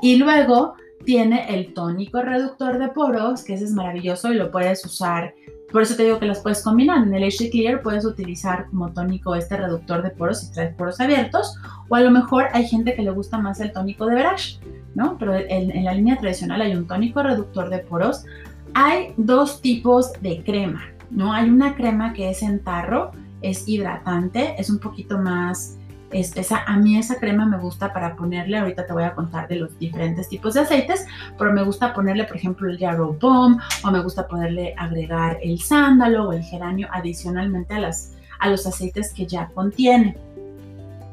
Y 0.00 0.16
luego 0.16 0.76
tiene 1.04 1.54
el 1.54 1.74
tónico 1.74 2.22
reductor 2.22 2.78
de 2.78 2.88
poros, 2.88 3.44
que 3.44 3.54
ese 3.54 3.64
es 3.64 3.72
maravilloso 3.72 4.32
y 4.32 4.36
lo 4.36 4.50
puedes 4.50 4.84
usar. 4.84 5.34
Por 5.72 5.82
eso 5.82 5.96
te 5.96 6.04
digo 6.04 6.18
que 6.18 6.26
las 6.26 6.40
puedes 6.40 6.62
combinar. 6.62 7.02
En 7.06 7.14
el 7.14 7.24
HD 7.24 7.50
Clear 7.50 7.82
puedes 7.82 8.04
utilizar 8.04 8.66
como 8.70 8.92
tónico 8.92 9.34
este 9.34 9.56
reductor 9.56 10.02
de 10.02 10.10
poros 10.10 10.40
si 10.40 10.52
traes 10.52 10.74
poros 10.74 11.00
abiertos. 11.00 11.56
O 11.88 11.96
a 11.96 12.00
lo 12.00 12.10
mejor 12.10 12.46
hay 12.52 12.68
gente 12.68 12.94
que 12.94 13.02
le 13.02 13.10
gusta 13.10 13.38
más 13.38 13.60
el 13.60 13.72
tónico 13.72 14.06
de 14.06 14.14
Verage, 14.14 14.60
¿no? 14.94 15.18
Pero 15.18 15.34
en 15.34 15.84
la 15.84 15.94
línea 15.94 16.16
tradicional 16.16 16.60
hay 16.60 16.76
un 16.76 16.86
tónico 16.86 17.22
reductor 17.22 17.70
de 17.70 17.78
poros. 17.78 18.24
Hay 18.74 19.14
dos 19.16 19.60
tipos 19.60 20.12
de 20.20 20.42
crema, 20.44 20.84
¿no? 21.10 21.32
Hay 21.32 21.50
una 21.50 21.74
crema 21.74 22.12
que 22.12 22.30
es 22.30 22.42
en 22.42 22.62
tarro, 22.62 23.10
es 23.42 23.68
hidratante, 23.68 24.54
es 24.58 24.70
un 24.70 24.78
poquito 24.78 25.18
más 25.18 25.78
A 26.66 26.76
mí 26.76 26.96
esa 26.96 27.18
crema 27.18 27.44
me 27.44 27.58
gusta 27.58 27.92
para 27.92 28.14
ponerle, 28.14 28.58
ahorita 28.58 28.86
te 28.86 28.92
voy 28.92 29.02
a 29.02 29.14
contar 29.14 29.48
de 29.48 29.56
los 29.56 29.76
diferentes 29.78 30.28
tipos 30.28 30.54
de 30.54 30.60
aceites, 30.60 31.06
pero 31.36 31.52
me 31.52 31.64
gusta 31.64 31.92
ponerle, 31.92 32.24
por 32.24 32.36
ejemplo, 32.36 32.70
el 32.70 32.78
Yarrow 32.78 33.18
Bomb 33.20 33.60
o 33.82 33.90
me 33.90 34.00
gusta 34.00 34.28
ponerle 34.28 34.74
agregar 34.78 35.38
el 35.42 35.60
sándalo 35.60 36.28
o 36.28 36.32
el 36.32 36.42
geranio 36.42 36.86
adicionalmente 36.92 37.74
a, 37.74 37.90
a 38.38 38.48
los 38.48 38.66
aceites 38.66 39.12
que 39.12 39.26
ya 39.26 39.48
contiene. 39.48 40.16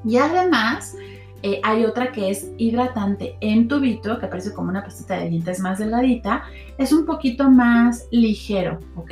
Y 0.06 0.18
además, 0.18 0.96
eh, 1.44 1.60
hay 1.64 1.86
otra 1.86 2.12
que 2.12 2.30
es 2.30 2.52
hidratante 2.58 3.36
en 3.42 3.68
tubito, 3.68 4.20
que 4.20 4.28
parece 4.28 4.54
como 4.54 4.70
una 4.70 4.84
pastita 4.84 5.18
de 5.18 5.30
dientes 5.30 5.60
más 5.60 5.80
delgadita. 5.80 6.44
Es 6.78 6.92
un 6.92 7.06
poquito 7.06 7.50
más 7.50 8.08
ligero, 8.12 8.80
¿ok? 8.96 9.12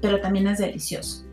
Pero 0.00 0.20
también 0.20 0.46
es 0.46 0.58
delicioso. 0.58 1.24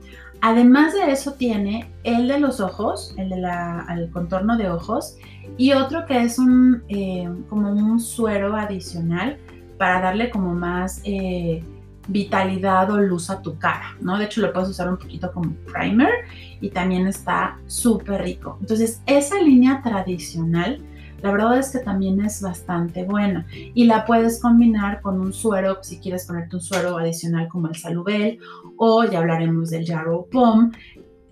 Además 0.41 0.93
de 0.93 1.11
eso 1.11 1.33
tiene 1.33 1.89
el 2.03 2.27
de 2.27 2.39
los 2.39 2.59
ojos, 2.59 3.13
el 3.17 3.29
del 3.29 4.11
contorno 4.11 4.57
de 4.57 4.69
ojos, 4.69 5.17
y 5.57 5.71
otro 5.71 6.05
que 6.05 6.21
es 6.23 6.37
un 6.37 6.83
eh, 6.89 7.27
como 7.49 7.71
un 7.71 7.99
suero 7.99 8.55
adicional 8.55 9.37
para 9.77 10.01
darle 10.01 10.29
como 10.29 10.53
más 10.53 11.01
eh, 11.03 11.63
vitalidad 12.07 12.89
o 12.91 12.97
luz 12.97 13.29
a 13.29 13.41
tu 13.41 13.57
cara, 13.57 13.95
¿no? 14.01 14.17
De 14.17 14.25
hecho 14.25 14.41
lo 14.41 14.53
puedes 14.53 14.69
usar 14.69 14.89
un 14.89 14.97
poquito 14.97 15.31
como 15.31 15.53
primer 15.71 16.09
y 16.61 16.69
también 16.69 17.07
está 17.07 17.57
súper 17.67 18.21
rico. 18.21 18.57
Entonces 18.61 19.01
esa 19.05 19.39
línea 19.41 19.81
tradicional 19.81 20.81
la 21.27 21.33
verdad 21.33 21.59
es 21.59 21.71
que 21.71 21.79
también 21.79 22.21
es 22.21 22.41
bastante 22.41 23.03
buena 23.03 23.45
y 23.51 23.83
la 23.83 24.05
puedes 24.05 24.39
combinar 24.39 25.01
con 25.01 25.19
un 25.19 25.33
suero, 25.33 25.79
si 25.81 25.99
quieres 25.99 26.25
ponerte 26.25 26.55
un 26.55 26.61
suero 26.61 26.97
adicional 26.97 27.49
como 27.49 27.67
el 27.67 27.75
Salubel 27.75 28.39
o 28.77 29.03
ya 29.03 29.19
hablaremos 29.19 29.69
del 29.69 29.83
Yarrow 29.83 30.29
Pom, 30.29 30.71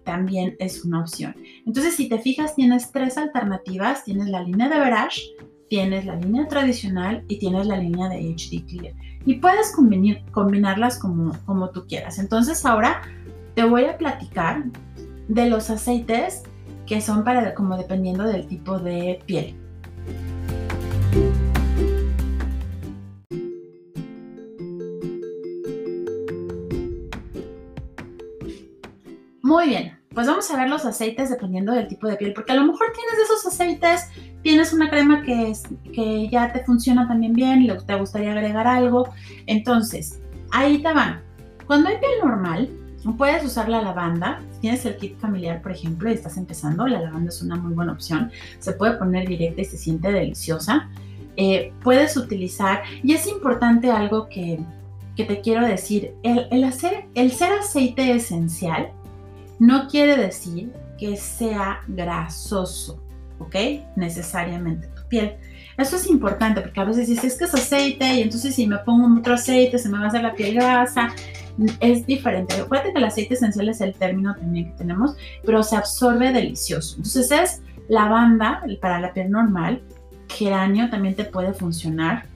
también 0.03 0.57
es 0.59 0.83
una 0.83 0.99
opción. 0.99 1.33
Entonces, 1.65 1.95
si 1.95 2.09
te 2.09 2.19
fijas, 2.19 2.55
tienes 2.55 2.91
tres 2.91 3.17
alternativas. 3.17 4.03
Tienes 4.03 4.27
la 4.27 4.43
línea 4.43 4.67
de 4.67 4.79
Verage, 4.79 5.21
tienes 5.69 6.05
la 6.05 6.17
línea 6.17 6.45
tradicional 6.49 7.23
y 7.29 7.39
tienes 7.39 7.65
la 7.65 7.77
línea 7.77 8.09
de 8.09 8.17
HD 8.17 8.65
Clear. 8.67 8.93
Y 9.25 9.35
puedes 9.35 9.73
combinarlas 10.31 10.99
como, 10.99 11.31
como 11.45 11.69
tú 11.69 11.85
quieras. 11.87 12.19
Entonces, 12.19 12.65
ahora 12.65 13.01
te 13.55 13.63
voy 13.63 13.85
a 13.85 13.97
platicar 13.97 14.65
de 15.29 15.49
los 15.49 15.69
aceites 15.69 16.43
que 16.85 16.99
son 16.99 17.23
para 17.23 17.55
como 17.55 17.77
dependiendo 17.77 18.25
del 18.25 18.45
tipo 18.45 18.77
de 18.77 19.21
piel. 19.25 19.55
Pues 30.15 30.27
vamos 30.27 30.49
a 30.49 30.57
ver 30.57 30.69
los 30.69 30.85
aceites 30.85 31.29
dependiendo 31.29 31.73
del 31.73 31.87
tipo 31.87 32.07
de 32.07 32.15
piel, 32.15 32.33
porque 32.33 32.53
a 32.53 32.55
lo 32.55 32.65
mejor 32.65 32.87
tienes 32.93 33.29
esos 33.29 33.45
aceites, 33.45 34.07
tienes 34.41 34.71
una 34.71 34.89
crema 34.89 35.21
que, 35.21 35.51
es, 35.51 35.63
que 35.93 36.29
ya 36.29 36.53
te 36.53 36.63
funciona 36.63 37.05
también 37.07 37.33
bien 37.33 37.61
y 37.61 37.67
te 37.85 37.95
gustaría 37.95 38.31
agregar 38.31 38.65
algo. 38.65 39.09
Entonces, 39.45 40.21
ahí 40.51 40.81
te 40.81 40.93
van. 40.93 41.21
Cuando 41.67 41.89
hay 41.89 41.97
piel 41.97 42.11
normal, 42.23 42.69
puedes 43.13 43.43
usar 43.43 43.67
la 43.67 43.81
lavanda. 43.81 44.41
Si 44.53 44.61
tienes 44.61 44.85
el 44.85 44.95
kit 44.95 45.17
familiar, 45.19 45.61
por 45.61 45.73
ejemplo, 45.73 46.09
y 46.09 46.13
estás 46.13 46.37
empezando, 46.37 46.87
la 46.87 47.01
lavanda 47.01 47.29
es 47.29 47.41
una 47.41 47.57
muy 47.57 47.73
buena 47.73 47.91
opción. 47.91 48.31
Se 48.59 48.71
puede 48.71 48.93
poner 48.93 49.27
directa 49.27 49.61
y 49.61 49.65
se 49.65 49.77
siente 49.77 50.11
deliciosa. 50.11 50.89
Eh, 51.35 51.73
puedes 51.83 52.15
utilizar, 52.15 52.83
y 53.03 53.13
es 53.13 53.27
importante 53.27 53.91
algo 53.91 54.29
que, 54.29 54.59
te 55.17 55.41
quiero 55.41 55.65
decir, 55.67 56.13
el, 56.23 56.63
hacer, 56.63 57.05
el 57.15 57.31
ser 57.31 57.51
aceite 57.51 58.11
esencial 58.11 58.91
no 59.59 59.87
quiere 59.87 60.17
decir 60.17 60.71
que 60.97 61.15
sea 61.17 61.81
grasoso, 61.87 63.01
¿ok? 63.39 63.55
Necesariamente 63.95 64.87
tu 64.87 65.07
piel. 65.07 65.37
Eso 65.77 65.97
es 65.97 66.07
importante 66.07 66.61
porque 66.61 66.79
a 66.79 66.85
veces 66.85 67.07
dices, 67.07 67.33
es 67.33 67.37
que 67.37 67.45
es 67.45 67.53
aceite 67.53 68.15
y 68.15 68.21
entonces 68.21 68.55
si 68.55 68.65
me 68.65 68.77
pongo 68.79 69.19
otro 69.19 69.33
aceite 69.33 69.77
se 69.77 69.89
me 69.89 69.97
va 69.97 70.05
a 70.05 70.07
hacer 70.07 70.23
la 70.23 70.33
piel 70.33 70.55
grasa. 70.55 71.13
Es 71.79 72.05
diferente. 72.05 72.55
Recuerda 72.55 72.91
que 72.91 72.97
el 72.97 73.03
aceite 73.03 73.35
esencial 73.35 73.69
es 73.69 73.81
el 73.81 73.93
término 73.93 74.35
también 74.35 74.71
que 74.71 74.77
tenemos, 74.77 75.15
pero 75.45 75.63
se 75.63 75.75
absorbe 75.75 76.31
delicioso. 76.31 76.97
Entonces 76.97 77.31
es 77.31 77.61
lavanda 77.87 78.63
para 78.81 78.99
la 78.99 79.13
piel 79.13 79.31
normal, 79.31 79.81
geranio 80.27 80.89
también 80.89 81.15
te 81.15 81.25
puede 81.25 81.53
funcionar. 81.53 82.27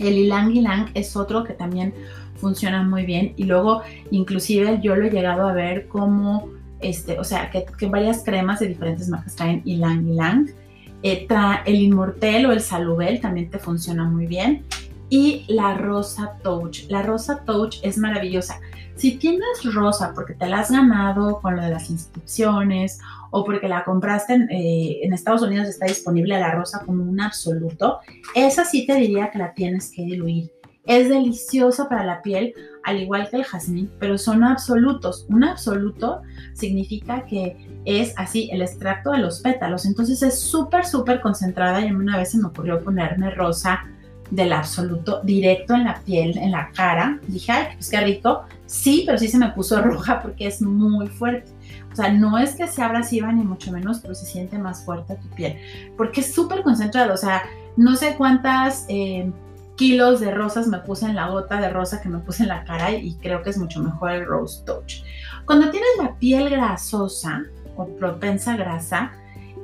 El 0.00 0.14
ylang 0.14 0.52
ylang 0.52 0.90
es 0.94 1.16
otro 1.16 1.44
que 1.44 1.52
también 1.52 1.94
funciona 2.36 2.82
muy 2.82 3.06
bien 3.06 3.32
y 3.36 3.44
luego 3.44 3.82
inclusive 4.10 4.78
yo 4.82 4.94
lo 4.94 5.06
he 5.06 5.10
llegado 5.10 5.48
a 5.48 5.52
ver 5.52 5.88
como, 5.88 6.48
este, 6.80 7.18
o 7.18 7.24
sea, 7.24 7.50
que, 7.50 7.86
varias 7.86 8.22
cremas 8.24 8.60
de 8.60 8.68
diferentes 8.68 9.08
marcas 9.08 9.36
traen 9.36 9.62
ylang 9.64 10.06
ylang. 10.06 10.50
Eh, 11.02 11.26
el 11.66 11.74
Inmortel 11.76 12.46
o 12.46 12.52
el 12.52 12.60
Salubel 12.60 13.20
también 13.20 13.50
te 13.50 13.58
funciona 13.58 14.04
muy 14.04 14.26
bien. 14.26 14.64
Y 15.08 15.44
la 15.46 15.74
Rosa 15.74 16.38
Touch. 16.42 16.88
La 16.88 17.02
Rosa 17.02 17.44
Touch 17.44 17.76
es 17.82 17.96
maravillosa. 17.96 18.58
Si 18.96 19.18
tienes 19.18 19.62
rosa 19.74 20.12
porque 20.14 20.34
te 20.34 20.46
la 20.46 20.60
has 20.60 20.70
ganado 20.70 21.40
con 21.40 21.54
lo 21.54 21.62
de 21.62 21.70
las 21.70 21.90
inscripciones 21.90 22.98
o 23.36 23.44
porque 23.44 23.68
la 23.68 23.84
compraste 23.84 24.32
en, 24.32 24.48
eh, 24.50 25.00
Estados 25.12 25.42
Unidos 25.42 25.68
está 25.68 25.84
disponible 25.84 26.40
la 26.40 26.52
rosa 26.52 26.82
como 26.86 27.04
un 27.04 27.20
absoluto, 27.20 27.98
esa 28.34 28.64
sí 28.64 28.86
te 28.86 28.94
diría 28.94 29.30
que 29.30 29.38
la 29.38 29.52
tienes 29.52 29.92
que 29.94 30.02
diluir. 30.04 30.50
Es 30.86 31.10
deliciosa 31.10 31.86
para 31.86 32.02
la 32.02 32.22
piel, 32.22 32.54
al 32.82 32.98
igual 32.98 33.28
que 33.28 33.36
el 33.36 33.44
jazmín, 33.44 33.90
pero 33.98 34.16
son 34.16 34.42
absolutos. 34.42 35.26
Un 35.28 35.44
absoluto 35.44 36.22
significa 36.54 37.26
que 37.26 37.56
es 37.84 38.14
así 38.16 38.48
el 38.52 38.62
extracto 38.62 39.10
de 39.10 39.18
los 39.18 39.40
pétalos. 39.40 39.84
Entonces 39.84 40.22
es 40.22 40.40
súper, 40.40 40.86
súper 40.86 41.20
concentrada 41.20 41.84
y 41.84 41.92
una 41.92 42.16
vez 42.16 42.30
se 42.30 42.38
me 42.38 42.46
ocurrió 42.46 42.82
ponerme 42.82 43.30
rosa 43.32 43.84
del 44.30 44.52
absoluto 44.52 45.20
directo 45.24 45.74
en 45.74 45.84
la 45.84 46.00
piel, 46.06 46.38
en 46.38 46.52
la 46.52 46.70
cara. 46.74 47.20
Dije, 47.26 47.52
ay, 47.52 47.66
pues 47.74 47.90
qué 47.90 48.00
rico. 48.00 48.44
Sí, 48.64 49.02
pero 49.04 49.18
sí 49.18 49.28
se 49.28 49.38
me 49.38 49.50
puso 49.50 49.82
roja 49.82 50.22
porque 50.22 50.46
es 50.46 50.62
muy 50.62 51.08
fuerte. 51.08 51.55
O 51.96 52.02
sea, 52.02 52.12
no 52.12 52.36
es 52.36 52.56
que 52.56 52.66
sea 52.66 52.86
abrasiva 52.86 53.32
ni 53.32 53.42
mucho 53.42 53.72
menos, 53.72 54.00
pero 54.00 54.14
se 54.14 54.26
siente 54.26 54.58
más 54.58 54.84
fuerte 54.84 55.16
tu 55.16 55.28
piel. 55.28 55.56
Porque 55.96 56.20
es 56.20 56.34
súper 56.34 56.62
concentrado. 56.62 57.14
O 57.14 57.16
sea, 57.16 57.44
no 57.78 57.96
sé 57.96 58.16
cuántas 58.18 58.84
eh, 58.90 59.32
kilos 59.76 60.20
de 60.20 60.30
rosas 60.30 60.66
me 60.66 60.76
puse 60.80 61.06
en 61.06 61.16
la 61.16 61.28
gota 61.28 61.58
de 61.58 61.70
rosa 61.70 62.02
que 62.02 62.10
me 62.10 62.18
puse 62.18 62.42
en 62.42 62.50
la 62.50 62.64
cara 62.64 62.90
y 62.90 63.14
creo 63.14 63.42
que 63.42 63.48
es 63.48 63.56
mucho 63.56 63.82
mejor 63.82 64.10
el 64.10 64.26
Rose 64.26 64.62
Touch. 64.66 65.04
Cuando 65.46 65.70
tienes 65.70 65.88
la 65.96 66.18
piel 66.18 66.50
grasosa 66.50 67.44
o 67.76 67.86
propensa 67.86 68.52
a 68.52 68.56
grasa, 68.58 69.12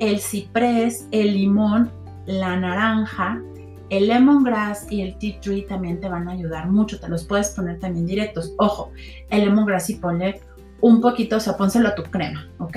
el 0.01 0.19
ciprés, 0.19 1.07
el 1.11 1.35
limón, 1.35 1.91
la 2.25 2.57
naranja, 2.57 3.43
el 3.91 4.07
lemongrass 4.09 4.91
y 4.91 5.03
el 5.03 5.19
tea 5.19 5.39
tree 5.39 5.67
también 5.67 6.01
te 6.01 6.09
van 6.09 6.31
a 6.31 6.33
ayudar 6.33 6.71
mucho. 6.71 6.99
Te 6.99 7.11
los 7.11 7.25
puedes 7.25 7.51
poner 7.51 7.79
también 7.79 8.07
directos. 8.07 8.55
Ojo, 8.57 8.91
el 9.29 9.45
lemongrass 9.45 9.91
y 9.91 9.97
ponle 9.97 10.41
un 10.83 11.01
poquito, 11.01 11.37
o 11.37 11.41
sea, 11.41 11.57
pónselo 11.57 11.89
a 11.89 11.95
tu 11.95 12.03
crema, 12.03 12.47
¿ok? 12.59 12.77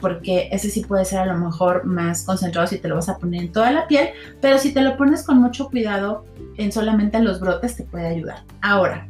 Porque 0.00 0.48
ese 0.50 0.68
sí 0.68 0.80
puede 0.82 1.04
ser 1.04 1.20
a 1.20 1.26
lo 1.26 1.38
mejor 1.38 1.84
más 1.84 2.24
concentrado 2.24 2.66
si 2.66 2.78
te 2.78 2.88
lo 2.88 2.96
vas 2.96 3.08
a 3.08 3.18
poner 3.18 3.42
en 3.42 3.52
toda 3.52 3.70
la 3.70 3.86
piel, 3.86 4.08
pero 4.40 4.58
si 4.58 4.74
te 4.74 4.82
lo 4.82 4.96
pones 4.96 5.22
con 5.22 5.38
mucho 5.38 5.68
cuidado 5.68 6.24
en 6.56 6.72
solamente 6.72 7.16
en 7.16 7.24
los 7.24 7.40
brotes 7.40 7.76
te 7.76 7.84
puede 7.84 8.08
ayudar. 8.08 8.42
Ahora, 8.60 9.06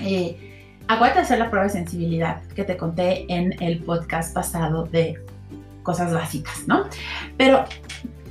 eh, 0.00 0.48
de 0.88 1.20
hacer 1.20 1.38
la 1.38 1.50
prueba 1.50 1.66
de 1.66 1.72
sensibilidad 1.72 2.42
que 2.54 2.64
te 2.64 2.76
conté 2.76 3.24
en 3.32 3.60
el 3.62 3.82
podcast 3.82 4.34
pasado 4.34 4.84
de 4.84 5.18
cosas 5.82 6.12
básicas, 6.12 6.66
¿no? 6.66 6.84
Pero 7.36 7.64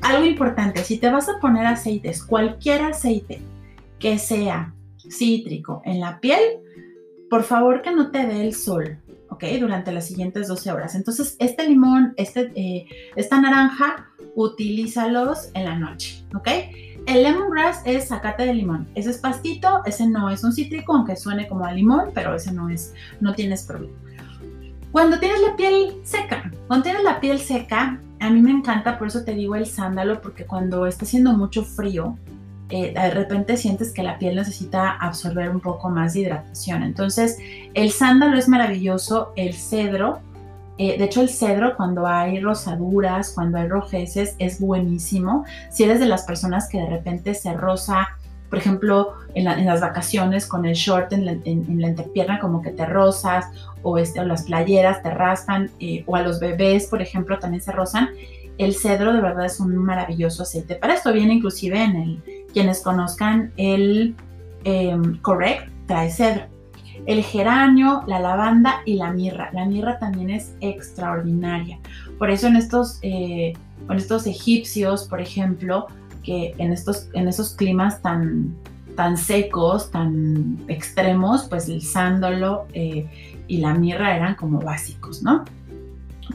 algo 0.02 0.26
importante, 0.26 0.84
si 0.84 0.98
te 0.98 1.10
vas 1.10 1.28
a 1.28 1.40
poner 1.40 1.66
aceites, 1.66 2.24
cualquier 2.24 2.82
aceite 2.84 3.42
que 4.00 4.18
sea 4.18 4.74
cítrico 5.10 5.82
en 5.86 6.00
la 6.00 6.20
piel, 6.20 6.40
por 7.32 7.44
favor 7.44 7.82
que 7.82 7.92
no 7.92 8.12
te 8.12 8.28
dé 8.28 8.46
el 8.46 8.54
sol, 8.54 8.98
¿ok? 9.30 9.46
Durante 9.58 9.94
las 9.94 10.06
siguientes 10.06 10.50
12 10.50 10.70
horas. 10.70 10.96
Entonces, 10.96 11.38
este 11.40 11.66
limón, 11.66 12.14
este, 12.18 12.52
eh, 12.56 12.86
esta 13.16 13.40
naranja, 13.40 14.12
utilízalos 14.36 15.50
en 15.54 15.64
la 15.64 15.80
noche, 15.80 16.26
¿ok? 16.36 16.50
El 17.08 17.24
lemongrass 17.24 17.84
es 17.86 18.10
sacate 18.10 18.46
de 18.46 18.54
limón. 18.54 18.90
Ese 18.96 19.12
es 19.12 19.18
pastito, 19.18 19.82
ese 19.86 20.08
no 20.08 20.30
es 20.30 20.44
un 20.44 20.52
cítrico, 20.52 20.94
aunque 20.94 21.16
suene 21.16 21.48
como 21.48 21.64
a 21.64 21.72
limón, 21.72 22.12
pero 22.14 22.36
ese 22.36 22.52
no 22.52 22.70
es, 22.70 22.94
no 23.22 23.34
tienes 23.34 23.64
problema. 23.64 23.96
Cuando 24.92 25.18
tienes 25.18 25.40
la 25.40 25.56
piel 25.56 26.02
seca, 26.04 26.52
cuando 26.68 26.84
tienes 26.84 27.04
la 27.06 27.22
piel 27.22 27.40
seca, 27.40 27.98
a 28.20 28.30
mí 28.30 28.42
me 28.42 28.52
encanta, 28.52 29.00
por 29.00 29.08
eso 29.08 29.24
te 29.24 29.34
digo 29.34 29.56
el 29.56 29.68
sándalo, 29.68 30.22
porque 30.22 30.46
cuando 30.46 30.86
está 30.86 31.06
haciendo 31.06 31.32
mucho 31.32 31.64
frío, 31.64 32.18
eh, 32.72 32.94
de 32.94 33.12
repente 33.12 33.58
sientes 33.58 33.92
que 33.92 34.04
la 34.04 34.18
piel 34.18 34.36
necesita 34.36 34.92
absorber 34.92 35.50
un 35.50 35.60
poco 35.60 35.90
más 35.90 36.14
de 36.14 36.22
hidratación. 36.22 36.84
Entonces, 36.84 37.38
el 37.74 37.92
sándalo 37.92 38.38
es 38.38 38.48
maravilloso, 38.48 39.34
el 39.36 39.54
cedro, 39.54 40.20
eh, 40.78 40.98
de 40.98 41.04
hecho 41.06 41.22
el 41.22 41.30
cedro 41.30 41.76
cuando 41.76 42.08
hay 42.08 42.40
rosaduras, 42.40 43.32
cuando 43.34 43.58
hay 43.58 43.68
rojeces, 43.68 44.36
es 44.40 44.60
buenísimo. 44.60 45.46
Si 45.70 45.84
eres 45.84 46.00
de 46.00 46.08
las 46.08 46.24
personas 46.24 46.68
que 46.70 46.80
de 46.80 46.88
repente 46.88 47.34
se 47.34 47.54
rosa 47.54 48.10
por 48.52 48.60
ejemplo, 48.60 49.14
en, 49.34 49.46
las 49.46 49.80
vacaciones 49.80 50.46
con 50.46 50.66
el 50.66 50.74
short 50.74 51.14
en 51.14 51.26
la, 51.26 51.32
entrepierna 51.88 52.38
como 52.38 52.62
que 52.62 52.72
te 52.72 52.86
rozas 52.86 53.46
o, 53.82 53.98
este, 53.98 54.20
o 54.20 54.26
las 54.26 54.44
playeras 54.44 55.02
te 55.02 55.10
raspan 55.10 55.72
eh, 55.80 56.04
o 56.06 56.18
a 56.18 56.22
los 56.22 56.42
bebés, 56.42 56.88
por 56.88 57.02
ejemplo, 57.02 57.40
también 57.40 57.64
se 57.64 57.72
rozan. 57.72 58.10
El 58.58 58.76
cedro 58.76 59.14
de 59.14 59.22
verdad 59.22 59.46
es 59.46 59.62
un 59.62 59.74
maravilloso 59.78 60.44
aceite. 60.44 60.76
Para 60.76 60.96
esto 60.96 61.14
viene 61.14 61.36
inclusive 61.36 61.82
en 61.82 61.96
el, 61.96 62.24
quienes 62.52 62.82
conozcan 62.82 63.52
el 63.58 64.16
em, 64.64 65.18
Correct, 65.22 65.70
trae 65.88 66.12
cedro. 66.12 66.44
El 67.06 67.24
geranio, 67.24 68.04
la 68.06 68.20
lavanda 68.20 68.82
y 68.86 68.96
la 68.96 69.12
mirra. 69.12 69.50
La 69.54 69.66
mirra 69.66 69.98
también 69.98 70.30
es 70.30 70.54
extraordinaria. 70.62 71.80
Por 72.20 72.30
eso 72.30 72.48
en 72.48 72.56
estos, 72.56 73.00
eh, 73.02 73.54
en 73.90 73.98
estos 73.98 74.28
egipcios, 74.28 75.06
por 75.08 75.20
ejemplo, 75.20 75.88
que 76.24 76.54
en, 76.60 76.72
estos, 76.72 77.10
en 77.14 77.28
esos 77.28 77.56
climas 77.56 78.02
tan, 78.02 78.56
tan 78.96 79.18
secos, 79.18 79.90
tan 79.90 80.60
extremos, 80.68 81.46
pues 81.50 81.68
el 81.70 81.82
sándalo 81.82 82.68
eh, 82.74 83.08
y 83.48 83.58
la 83.58 83.74
mirra 83.74 84.16
eran 84.16 84.36
como 84.36 84.60
básicos, 84.60 85.24
¿no? 85.24 85.46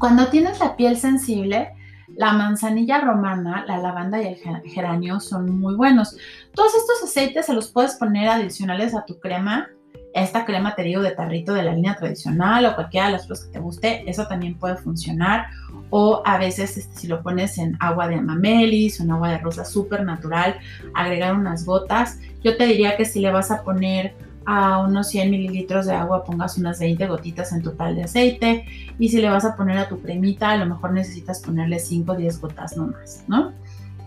Cuando 0.00 0.26
tienes 0.26 0.58
la 0.58 0.76
piel 0.76 0.96
sensible, 0.96 1.70
la 2.16 2.32
manzanilla 2.32 3.00
romana, 3.00 3.64
la 3.66 3.78
lavanda 3.78 4.22
y 4.22 4.26
el 4.26 4.36
geranio 4.70 5.20
son 5.20 5.58
muy 5.58 5.74
buenos. 5.74 6.16
Todos 6.54 6.74
estos 6.74 7.04
aceites 7.04 7.46
se 7.46 7.54
los 7.54 7.70
puedes 7.70 7.94
poner 7.94 8.28
adicionales 8.28 8.94
a 8.94 9.04
tu 9.04 9.18
crema 9.20 9.68
esta 10.16 10.46
crema, 10.46 10.74
te 10.74 10.82
digo, 10.82 11.02
de 11.02 11.10
tarrito 11.10 11.52
de 11.52 11.62
la 11.62 11.74
línea 11.74 11.94
tradicional 11.94 12.64
o 12.64 12.74
cualquiera 12.74 13.06
de 13.06 13.12
las 13.12 13.26
flores 13.26 13.44
que 13.44 13.52
te 13.52 13.58
guste, 13.58 14.10
eso 14.10 14.26
también 14.26 14.58
puede 14.58 14.76
funcionar. 14.76 15.46
O 15.90 16.22
a 16.24 16.38
veces 16.38 16.78
este, 16.78 17.00
si 17.00 17.06
lo 17.06 17.22
pones 17.22 17.58
en 17.58 17.76
agua 17.80 18.08
de 18.08 18.20
mamelis 18.20 18.98
o 18.98 19.02
en 19.02 19.10
agua 19.10 19.30
de 19.30 19.38
rosa 19.38 19.64
súper 19.66 20.04
natural, 20.04 20.56
agregar 20.94 21.34
unas 21.34 21.66
gotas. 21.66 22.18
Yo 22.42 22.56
te 22.56 22.64
diría 22.64 22.96
que 22.96 23.04
si 23.04 23.20
le 23.20 23.30
vas 23.30 23.50
a 23.50 23.62
poner 23.62 24.14
a 24.46 24.78
unos 24.78 25.08
100 25.08 25.30
mililitros 25.30 25.86
de 25.86 25.92
agua 25.92 26.24
pongas 26.24 26.56
unas 26.56 26.78
20 26.78 27.06
gotitas 27.08 27.52
en 27.52 27.62
total 27.62 27.96
de 27.96 28.04
aceite 28.04 28.64
y 28.98 29.08
si 29.08 29.20
le 29.20 29.28
vas 29.28 29.44
a 29.44 29.56
poner 29.56 29.76
a 29.78 29.88
tu 29.88 30.00
cremita 30.00 30.50
a 30.50 30.56
lo 30.56 30.66
mejor 30.66 30.92
necesitas 30.92 31.40
ponerle 31.40 31.80
5 31.80 32.12
o 32.12 32.16
10 32.16 32.40
gotas 32.40 32.76
nomás, 32.76 33.24
¿no? 33.26 33.52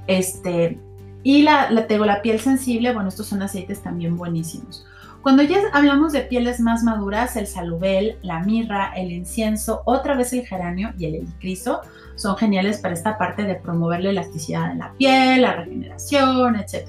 Este, 0.08 0.80
y 1.24 1.44
la, 1.44 1.70
la, 1.70 1.88
tengo 1.88 2.06
la 2.06 2.22
piel 2.22 2.40
sensible, 2.40 2.94
bueno, 2.94 3.10
estos 3.10 3.28
son 3.28 3.42
aceites 3.42 3.82
también 3.82 4.16
buenísimos. 4.16 4.86
Cuando 5.22 5.44
ya 5.44 5.60
hablamos 5.74 6.14
de 6.14 6.22
pieles 6.22 6.62
más 6.62 6.84
maduras, 6.84 7.36
el 7.36 7.46
salubel, 7.46 8.18
la 8.22 8.40
mirra, 8.40 8.94
el 8.96 9.12
incienso, 9.12 9.82
otra 9.86 10.16
vez 10.16 10.32
el 10.32 10.48
geranio 10.48 10.94
y 10.98 11.06
el 11.06 11.16
helicriso 11.16 11.82
son 12.16 12.38
geniales 12.38 12.80
para 12.80 12.94
esta 12.94 13.18
parte 13.18 13.44
de 13.44 13.56
promover 13.56 14.02
la 14.02 14.12
elasticidad 14.12 14.70
de 14.70 14.76
la 14.76 14.94
piel, 14.94 15.42
la 15.42 15.54
regeneración, 15.54 16.56
etc. 16.56 16.88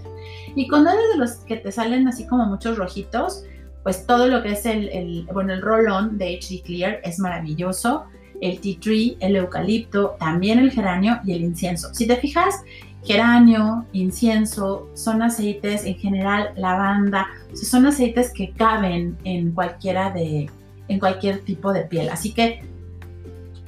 Y 0.55 0.69
cuando 0.69 0.91
eres 0.91 1.05
de 1.13 1.19
los 1.19 1.33
que 1.47 1.57
te 1.57 1.73
salen 1.73 2.09
así 2.09 2.27
como 2.27 2.47
muchos 2.47 2.77
rojitos, 2.77 3.45
pues 3.83 4.07
todo 4.07 4.27
lo 4.27 4.43
que 4.43 4.53
es 4.53 4.67
el, 4.67 5.27
bueno, 5.33 5.53
el 5.53 5.63
roll-on 5.63 6.19
de 6.19 6.39
HD 6.39 6.63
Clear 6.63 7.01
es 7.03 7.19
maravilloso. 7.19 8.05
El 8.41 8.61
tea 8.61 8.77
tree, 8.81 9.17
el 9.21 9.37
eucalipto, 9.37 10.17
también 10.19 10.59
el 10.59 10.71
geranio 10.71 11.21
y 11.25 11.33
el 11.33 11.43
incienso. 11.43 11.93
Si 11.93 12.07
te 12.07 12.17
fijas, 12.17 12.63
geranio, 13.05 13.85
incienso, 13.93 14.89
son 14.95 15.23
aceites 15.23 15.85
en 15.85 15.97
general, 15.97 16.53
lavanda, 16.57 17.29
son 17.55 17.87
aceites 17.87 18.33
que 18.33 18.51
caben 18.53 19.17
en 19.25 19.53
cualquiera 19.53 20.11
de, 20.11 20.51
en 20.89 20.99
cualquier 20.99 21.41
tipo 21.41 21.73
de 21.73 21.83
piel. 21.83 22.09
Así 22.09 22.33
que 22.33 22.63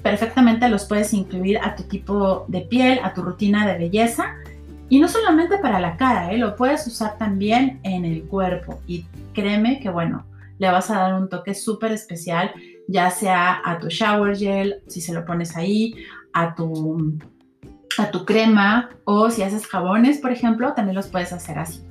perfectamente 0.02 0.68
los 0.68 0.84
puedes 0.84 1.14
incluir 1.14 1.58
a 1.58 1.76
tu 1.76 1.84
tipo 1.84 2.44
de 2.48 2.62
piel, 2.62 3.00
a 3.02 3.14
tu 3.14 3.22
rutina 3.22 3.66
de 3.66 3.78
belleza. 3.78 4.36
Y 4.92 5.00
no 5.00 5.08
solamente 5.08 5.56
para 5.56 5.80
la 5.80 5.96
cara, 5.96 6.30
¿eh? 6.32 6.36
lo 6.36 6.54
puedes 6.54 6.86
usar 6.86 7.16
también 7.16 7.80
en 7.82 8.04
el 8.04 8.24
cuerpo. 8.24 8.82
Y 8.86 9.06
créeme 9.32 9.80
que, 9.80 9.88
bueno, 9.88 10.26
le 10.58 10.70
vas 10.70 10.90
a 10.90 10.98
dar 10.98 11.14
un 11.14 11.30
toque 11.30 11.54
súper 11.54 11.92
especial, 11.92 12.52
ya 12.88 13.08
sea 13.08 13.62
a 13.64 13.78
tu 13.78 13.88
shower 13.88 14.36
gel, 14.36 14.82
si 14.88 15.00
se 15.00 15.14
lo 15.14 15.24
pones 15.24 15.56
ahí, 15.56 15.94
a 16.34 16.54
tu 16.54 17.18
a 17.96 18.10
tu 18.10 18.26
crema 18.26 18.90
o 19.04 19.30
si 19.30 19.42
haces 19.42 19.66
jabones, 19.66 20.18
por 20.18 20.30
ejemplo, 20.30 20.74
también 20.74 20.96
los 20.96 21.08
puedes 21.08 21.32
hacer 21.32 21.58
así. 21.58 21.82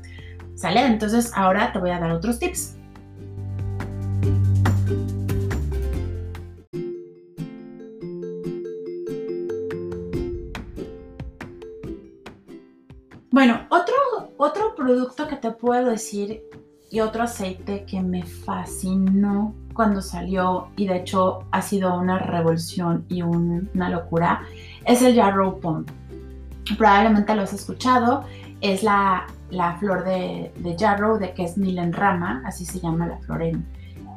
¿Sale? 0.53 0.85
Entonces 0.85 1.31
ahora 1.33 1.73
te 1.73 1.79
voy 1.79 1.89
a 1.89 1.99
dar 1.99 2.11
otros 2.11 2.37
tips. 2.37 2.77
Bueno, 13.31 13.61
otro, 13.69 13.95
otro 14.35 14.75
producto 14.75 15.25
que 15.25 15.37
te 15.37 15.51
puedo 15.51 15.89
decir 15.89 16.43
y 16.89 16.99
otro 16.99 17.23
aceite 17.23 17.85
que 17.85 18.01
me 18.01 18.23
fascinó 18.23 19.55
cuando 19.73 20.01
salió 20.01 20.67
y 20.75 20.85
de 20.85 20.97
hecho 20.97 21.45
ha 21.51 21.61
sido 21.61 21.97
una 21.97 22.19
revolución 22.19 23.05
y 23.07 23.21
una 23.21 23.89
locura 23.89 24.41
es 24.85 25.01
el 25.01 25.15
Yarrow 25.15 25.61
Pom. 25.61 25.85
Probablemente 26.77 27.33
lo 27.33 27.43
has 27.43 27.53
escuchado, 27.53 28.25
es 28.59 28.83
la, 28.83 29.27
flor 29.79 30.03
de, 30.03 30.51
Yarrow, 30.77 31.17
de 31.17 31.33
que 31.33 31.45
es 31.45 31.55
Rama, 31.93 32.43
así 32.45 32.65
se 32.65 32.81
llama 32.81 33.07
la 33.07 33.17
flor 33.19 33.43
en, 33.43 33.65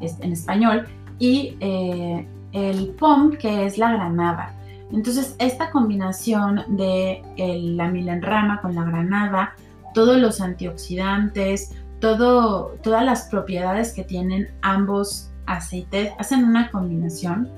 en 0.01 0.33
español, 0.33 0.89
y 1.21 1.57
eh, 1.61 2.27
el 2.51 2.89
Pom, 2.99 3.31
que 3.31 3.67
es 3.67 3.79
la 3.79 3.93
granada. 3.93 4.55
Entonces, 4.93 5.35
esta 5.39 5.71
combinación 5.71 6.63
de 6.77 7.23
la 7.37 7.89
milenrama 7.89 8.61
con 8.61 8.75
la 8.75 8.85
granada, 8.85 9.55
todos 9.93 10.19
los 10.19 10.41
antioxidantes, 10.41 11.75
todo, 12.01 12.77
todas 12.83 13.05
las 13.05 13.29
propiedades 13.29 13.93
que 13.93 14.05
tienen 14.05 14.49
ambos 14.63 15.31
aceites, 15.47 16.13
hacen 16.19 16.45
una 16.45 16.71
combinación, 16.71 17.49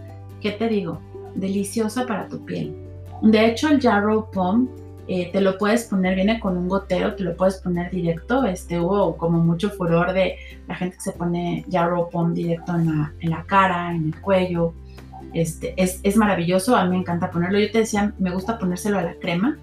¿qué 0.41 0.53
te 0.53 0.69
digo? 0.69 1.01
Deliciosa 1.35 2.07
para 2.07 2.29
tu 2.29 2.45
piel. 2.45 2.77
De 3.23 3.47
hecho, 3.47 3.69
el 3.69 3.81
Jarrow 3.81 4.31
Pom 4.31 4.69
eh, 5.09 5.31
te 5.33 5.41
lo 5.41 5.57
puedes 5.57 5.85
poner, 5.85 6.17
viene 6.17 6.41
con 6.41 6.57
un 6.57 6.69
gotero, 6.69 7.15
te 7.15 7.23
lo 7.23 7.37
puedes 7.37 7.57
poner 7.57 7.91
directo. 7.91 8.45
Este, 8.45 8.81
hubo 8.81 9.17
como 9.17 9.39
mucho 9.39 9.71
furor 9.71 10.13
de 10.13 10.37
la 10.67 10.75
gente 10.75 10.97
que 10.97 11.03
se 11.03 11.13
pone 11.13 11.65
Jarrow 11.71 12.11
Pom 12.11 12.35
directo 12.35 12.75
en 12.75 13.31
la, 13.31 13.45
cara, 13.45 13.95
en 13.95 14.07
el 14.07 14.21
cuello. 14.21 14.75
Este, 15.35 15.75
es, 15.77 16.17
maravilloso, 16.17 16.77
a 16.77 16.85
mí 16.85 16.91
me 16.91 16.97
encanta 16.99 17.31
ponerlo. 17.31 17.59
Yo 17.59 17.71
te 17.71 17.79
decía, 17.79 18.15
me 18.19 18.31
gusta 18.31 18.59
ponérselo 18.59 18.99
a 18.99 19.03
la 19.03 19.15
crema 19.15 19.59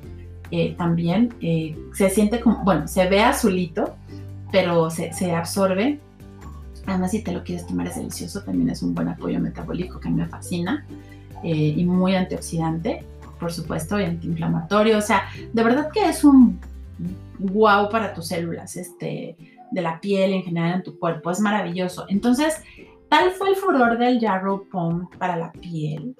eh, 0.51 0.75
también. 0.77 1.33
Eh, 1.41 1.75
se 1.93 2.09
siente 2.09 2.39
como, 2.39 2.63
bueno, 2.63 2.87
se 2.87 3.07
ve 3.09 3.21
azulito, 3.21 3.95
pero 4.51 4.89
se, 4.89 5.09
absorbe. 5.31 5.99
Además, 6.85 7.11
si 7.11 7.23
te 7.23 7.31
lo 7.31 7.43
quieres 7.43 7.65
tomar 7.65 7.87
es 7.87 7.95
delicioso, 7.95 8.43
también 8.43 8.69
es 8.69 8.83
un 8.83 8.93
buen 8.93 9.07
apoyo 9.07 9.39
metabólico 9.39 9.99
que 9.99 10.09
me 10.09 10.27
fascina 10.27 10.85
eh, 11.43 11.73
y 11.75 11.85
muy 11.85 12.15
antioxidante, 12.15 13.03
por 13.39 13.51
supuesto, 13.51 13.99
y 13.99 14.03
antiinflamatorio. 14.03 14.97
O 14.97 15.01
sea, 15.01 15.23
de 15.53 15.63
verdad 15.63 15.89
que 15.91 16.07
es 16.07 16.23
un 16.23 16.59
wow 17.39 17.89
para 17.89 18.13
tus 18.13 18.27
células, 18.27 18.75
este, 18.75 19.37
de 19.71 19.81
la 19.81 19.99
piel 19.99 20.33
en 20.33 20.43
general 20.43 20.75
en 20.75 20.83
tu 20.83 20.99
cuerpo. 20.99 21.31
Es 21.31 21.39
maravilloso. 21.39 22.05
Entonces, 22.09 22.61
tal 23.13 23.29
fue 23.29 23.49
el 23.49 23.55
furor 23.55 23.99
del 23.99 24.19
Yarrow 24.19 24.67
Pom 24.71 25.07
para 25.19 25.37
la 25.37 25.51
piel. 25.51 26.15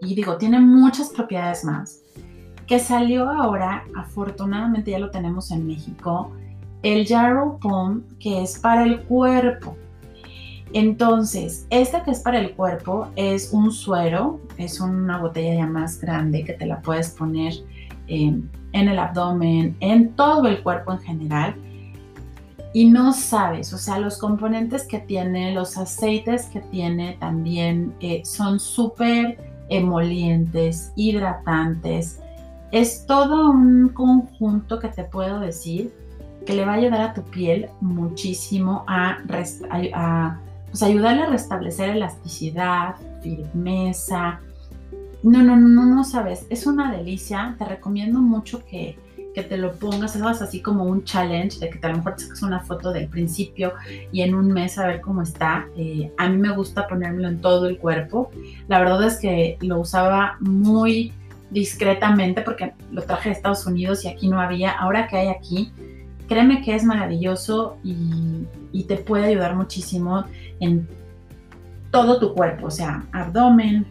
Y 0.00 0.16
digo, 0.16 0.36
tiene 0.36 0.58
muchas 0.58 1.10
propiedades 1.10 1.64
más. 1.64 2.02
Que 2.66 2.80
salió 2.80 3.30
ahora, 3.30 3.84
afortunadamente 3.94 4.90
ya 4.90 4.98
lo 4.98 5.12
tenemos 5.12 5.52
en 5.52 5.64
México, 5.64 6.32
el 6.82 7.06
Yarrow 7.06 7.60
Pom, 7.60 8.02
que 8.18 8.42
es 8.42 8.58
para 8.58 8.82
el 8.82 9.02
cuerpo. 9.02 9.76
Entonces, 10.72 11.68
este 11.70 12.02
que 12.02 12.10
es 12.10 12.18
para 12.18 12.40
el 12.40 12.56
cuerpo 12.56 13.06
es 13.14 13.52
un 13.52 13.70
suero, 13.70 14.40
es 14.58 14.80
una 14.80 15.18
botella 15.18 15.54
ya 15.54 15.66
más 15.66 16.00
grande 16.00 16.42
que 16.42 16.54
te 16.54 16.66
la 16.66 16.80
puedes 16.80 17.10
poner 17.10 17.54
en 18.08 18.50
el 18.72 18.98
abdomen, 18.98 19.76
en 19.78 20.16
todo 20.16 20.48
el 20.48 20.64
cuerpo 20.64 20.94
en 20.94 20.98
general. 20.98 21.54
Y 22.74 22.86
no 22.86 23.12
sabes, 23.12 23.72
o 23.72 23.78
sea, 23.78 23.98
los 23.98 24.18
componentes 24.18 24.82
que 24.82 24.98
tiene, 24.98 25.54
los 25.54 25.78
aceites 25.78 26.46
que 26.46 26.60
tiene 26.60 27.16
también 27.20 27.94
eh, 28.00 28.22
son 28.24 28.58
súper 28.58 29.38
emolientes, 29.68 30.92
hidratantes. 30.96 32.20
Es 32.72 33.06
todo 33.06 33.50
un 33.50 33.90
conjunto 33.90 34.80
que 34.80 34.88
te 34.88 35.04
puedo 35.04 35.38
decir 35.38 35.94
que 36.44 36.52
le 36.52 36.66
va 36.66 36.72
a 36.72 36.76
ayudar 36.76 37.00
a 37.00 37.14
tu 37.14 37.22
piel 37.22 37.70
muchísimo 37.80 38.84
a, 38.88 39.18
pues, 39.28 39.62
ayudarle 39.70 41.22
a 41.22 41.26
restablecer 41.30 41.90
elasticidad, 41.90 42.96
firmeza, 43.22 44.40
no, 45.24 45.42
no, 45.42 45.56
no, 45.56 45.86
no 45.86 46.04
sabes, 46.04 46.46
es 46.50 46.66
una 46.66 46.92
delicia. 46.92 47.56
Te 47.58 47.64
recomiendo 47.64 48.20
mucho 48.20 48.62
que, 48.66 48.98
te 49.42 49.56
lo 49.56 49.72
pongas, 49.72 50.16
hagas 50.16 50.42
así 50.42 50.60
como 50.60 50.84
un 50.84 51.04
challenge 51.04 51.58
de 51.58 51.70
que 51.70 51.84
a 51.84 51.90
lo 51.90 51.96
mejor 51.98 52.16
te 52.16 52.22
sacas 52.22 52.42
una 52.42 52.60
foto 52.60 52.92
del 52.92 53.08
principio 53.08 53.74
y 54.12 54.22
en 54.22 54.34
un 54.34 54.52
mes 54.52 54.78
a 54.78 54.86
ver 54.86 55.00
cómo 55.00 55.22
está. 55.22 55.66
Eh, 55.76 56.12
a 56.16 56.28
mí 56.28 56.36
me 56.36 56.54
gusta 56.54 56.86
ponérmelo 56.86 57.28
en 57.28 57.40
todo 57.40 57.66
el 57.66 57.78
cuerpo. 57.78 58.30
La 58.68 58.78
verdad 58.78 59.02
es 59.04 59.18
que 59.18 59.58
lo 59.60 59.80
usaba 59.80 60.36
muy 60.40 61.12
discretamente 61.50 62.42
porque 62.42 62.72
lo 62.92 63.02
traje 63.02 63.30
de 63.30 63.34
Estados 63.34 63.66
Unidos 63.66 64.04
y 64.04 64.08
aquí 64.08 64.28
no 64.28 64.40
había. 64.40 64.70
Ahora 64.70 65.08
que 65.08 65.16
hay 65.16 65.28
aquí, 65.28 65.72
créeme 66.28 66.62
que 66.62 66.74
es 66.74 66.84
maravilloso 66.84 67.76
y, 67.82 68.46
y 68.72 68.84
te 68.84 68.96
puede 68.96 69.26
ayudar 69.26 69.56
muchísimo 69.56 70.24
en 70.60 70.88
todo 71.90 72.18
tu 72.18 72.34
cuerpo, 72.34 72.66
o 72.66 72.70
sea, 72.72 73.04
abdomen, 73.12 73.86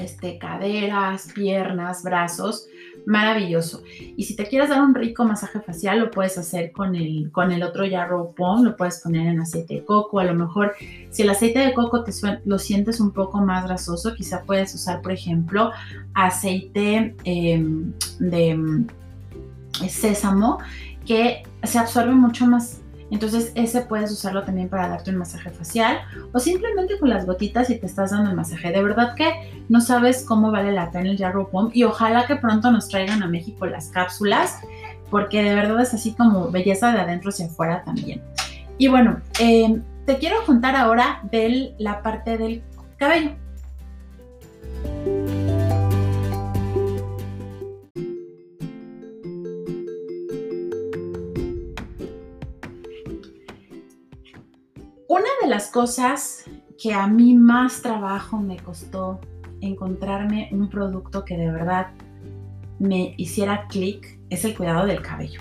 este, 0.00 0.38
caderas, 0.38 1.28
piernas, 1.34 2.02
brazos, 2.02 2.66
maravilloso. 3.06 3.82
Y 4.16 4.24
si 4.24 4.36
te 4.36 4.46
quieres 4.46 4.68
dar 4.68 4.82
un 4.82 4.94
rico 4.94 5.24
masaje 5.24 5.60
facial, 5.60 6.00
lo 6.00 6.10
puedes 6.10 6.38
hacer 6.38 6.72
con 6.72 6.94
el, 6.94 7.30
con 7.32 7.52
el 7.52 7.62
otro 7.62 7.84
Yarrow 7.84 8.34
Pom, 8.34 8.64
lo 8.64 8.76
puedes 8.76 9.00
poner 9.00 9.26
en 9.26 9.40
aceite 9.40 9.74
de 9.74 9.84
coco. 9.84 10.20
A 10.20 10.24
lo 10.24 10.34
mejor, 10.34 10.74
si 11.10 11.22
el 11.22 11.30
aceite 11.30 11.60
de 11.60 11.72
coco 11.72 12.04
te 12.04 12.12
lo 12.44 12.58
sientes 12.58 13.00
un 13.00 13.12
poco 13.12 13.40
más 13.40 13.64
grasoso, 13.64 14.14
quizá 14.14 14.42
puedes 14.42 14.74
usar, 14.74 15.02
por 15.02 15.12
ejemplo, 15.12 15.70
aceite 16.14 17.14
em, 17.24 17.92
de 18.18 18.50
em, 18.50 18.86
sésamo, 19.88 20.58
que 21.06 21.42
se 21.62 21.78
absorbe 21.78 22.12
mucho 22.12 22.46
más 22.46 22.79
entonces 23.10 23.52
ese 23.54 23.82
puedes 23.82 24.10
usarlo 24.12 24.44
también 24.44 24.68
para 24.68 24.88
darte 24.88 25.10
un 25.10 25.16
masaje 25.16 25.50
facial 25.50 25.98
o 26.32 26.38
simplemente 26.38 26.98
con 26.98 27.08
las 27.10 27.26
gotitas 27.26 27.70
y 27.70 27.78
te 27.78 27.86
estás 27.86 28.12
dando 28.12 28.30
el 28.30 28.36
masaje. 28.36 28.70
De 28.70 28.82
verdad 28.82 29.14
que 29.14 29.64
no 29.68 29.80
sabes 29.80 30.24
cómo 30.24 30.50
vale 30.50 30.72
la 30.72 30.90
pena 30.90 31.10
el 31.10 31.18
Jarrow 31.18 31.50
Pom 31.50 31.70
y 31.72 31.84
ojalá 31.84 32.26
que 32.26 32.36
pronto 32.36 32.70
nos 32.70 32.88
traigan 32.88 33.22
a 33.22 33.28
México 33.28 33.66
las 33.66 33.88
cápsulas 33.88 34.60
porque 35.10 35.42
de 35.42 35.54
verdad 35.54 35.80
es 35.80 35.92
así 35.92 36.12
como 36.12 36.50
belleza 36.50 36.92
de 36.92 37.00
adentro 37.00 37.30
hacia 37.30 37.46
afuera 37.46 37.82
también. 37.84 38.22
Y 38.78 38.88
bueno, 38.88 39.20
eh, 39.40 39.80
te 40.06 40.18
quiero 40.18 40.44
contar 40.46 40.76
ahora 40.76 41.20
de 41.30 41.74
la 41.78 42.02
parte 42.02 42.38
del 42.38 42.62
cabello. 42.96 43.32
Una 55.10 55.26
de 55.42 55.48
las 55.48 55.72
cosas 55.72 56.44
que 56.80 56.94
a 56.94 57.08
mí 57.08 57.34
más 57.34 57.82
trabajo 57.82 58.38
me 58.38 58.58
costó 58.58 59.18
encontrarme 59.60 60.48
un 60.52 60.70
producto 60.70 61.24
que 61.24 61.36
de 61.36 61.50
verdad 61.50 61.88
me 62.78 63.14
hiciera 63.16 63.66
clic 63.66 64.20
es 64.30 64.44
el 64.44 64.56
cuidado 64.56 64.86
del 64.86 65.02
cabello. 65.02 65.40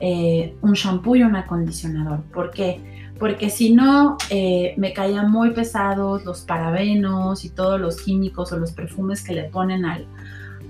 Eh, 0.00 0.56
un 0.62 0.72
shampoo 0.72 1.14
y 1.14 1.22
un 1.22 1.36
acondicionador. 1.36 2.24
¿Por 2.34 2.50
qué? 2.50 3.12
Porque 3.20 3.50
si 3.50 3.72
no, 3.72 4.16
eh, 4.30 4.74
me 4.76 4.92
caían 4.92 5.30
muy 5.30 5.52
pesados 5.52 6.24
los 6.24 6.40
parabenos 6.40 7.44
y 7.44 7.50
todos 7.50 7.80
los 7.80 8.02
químicos 8.02 8.50
o 8.50 8.58
los 8.58 8.72
perfumes 8.72 9.22
que 9.22 9.32
le 9.32 9.44
ponen 9.44 9.84
al, 9.84 10.08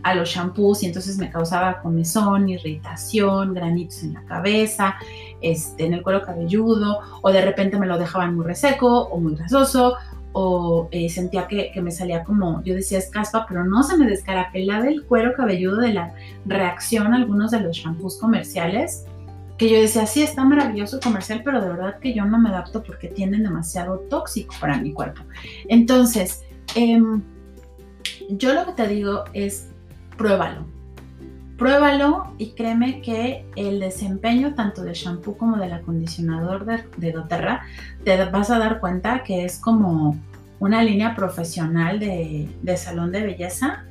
a 0.03 0.15
los 0.15 0.29
shampoos 0.29 0.83
y 0.83 0.87
entonces 0.87 1.19
me 1.19 1.31
causaba 1.31 1.81
comezón, 1.81 2.49
irritación, 2.49 3.55
granitos 3.55 4.03
en 4.03 4.15
la 4.15 4.23
cabeza, 4.25 4.97
este, 5.41 5.87
en 5.87 5.95
el 5.95 6.03
cuero 6.03 6.23
cabelludo, 6.23 7.01
o 7.21 7.31
de 7.31 7.41
repente 7.43 7.79
me 7.79 7.87
lo 7.87 7.99
dejaban 7.99 8.35
muy 8.35 8.45
reseco 8.45 9.03
o 9.05 9.21
muy 9.21 9.37
grasoso, 9.37 9.97
o 10.33 10.89
eh, 10.91 11.09
sentía 11.09 11.47
que, 11.47 11.73
me 11.83 11.91
salía 11.91 12.25
como, 12.25 12.63
yo 12.65 12.75
decía 12.75 12.99
es 12.99 13.11
caspa, 13.11 13.47
pero 13.49 13.65
no 13.65 13.83
se 13.83 13.97
me 13.97 14.07
descarapelaba 14.07 14.89
el 14.89 15.05
cuero 15.05 15.35
cabelludo 15.35 15.79
de 15.79 15.93
la 15.93 16.15
reacción 16.47 17.13
a 17.13 17.17
algunos 17.17 17.51
de 17.51 17.61
los 17.61 17.77
shampoos 17.77 18.19
comerciales, 18.19 19.05
que 19.59 19.69
yo 19.69 19.81
decía, 19.81 20.07
sí, 20.07 20.23
está 20.23 20.45
maravilloso 20.45 20.99
comercial, 21.01 21.43
pero 21.45 21.61
de 21.61 21.69
verdad 21.69 21.99
que 22.01 22.15
yo 22.15 22.25
no 22.25 22.39
me 22.39 22.49
adapto 22.49 22.83
porque 22.83 23.09
tienen 23.09 23.43
demasiado 23.43 23.99
tóxico 24.11 24.55
para 24.59 24.79
mi 24.79 24.93
cuerpo. 24.93 25.23
Entonces, 25.69 26.43
em, 26.75 27.23
yo 28.31 28.55
lo 28.55 28.65
que 28.67 28.73
te 28.73 28.89
digo 28.89 29.25
es, 29.35 29.72
pruébalo. 30.23 30.65
Pruébalo 31.59 32.35
y 32.39 32.51
créeme 32.51 33.03
que 33.03 33.45
el 33.57 33.81
desempeño 33.81 34.55
tanto 34.55 34.83
del 34.83 34.95
shampoo 34.95 35.37
como 35.37 35.57
del 35.57 35.73
acondicionador 35.73 36.65
de, 36.65 37.13
doTERRA 37.13 37.63
te 38.05 38.25
vas 38.27 38.51
a 38.51 38.59
dar 38.59 38.81
cuenta 38.81 39.25
que 39.25 39.45
es 39.45 39.59
como 39.59 40.17
una 40.61 40.83
línea 40.83 41.17
profesional 41.17 41.99
de, 41.99 42.77
salón 42.77 43.11
de 43.11 43.23
belleza 43.23 43.85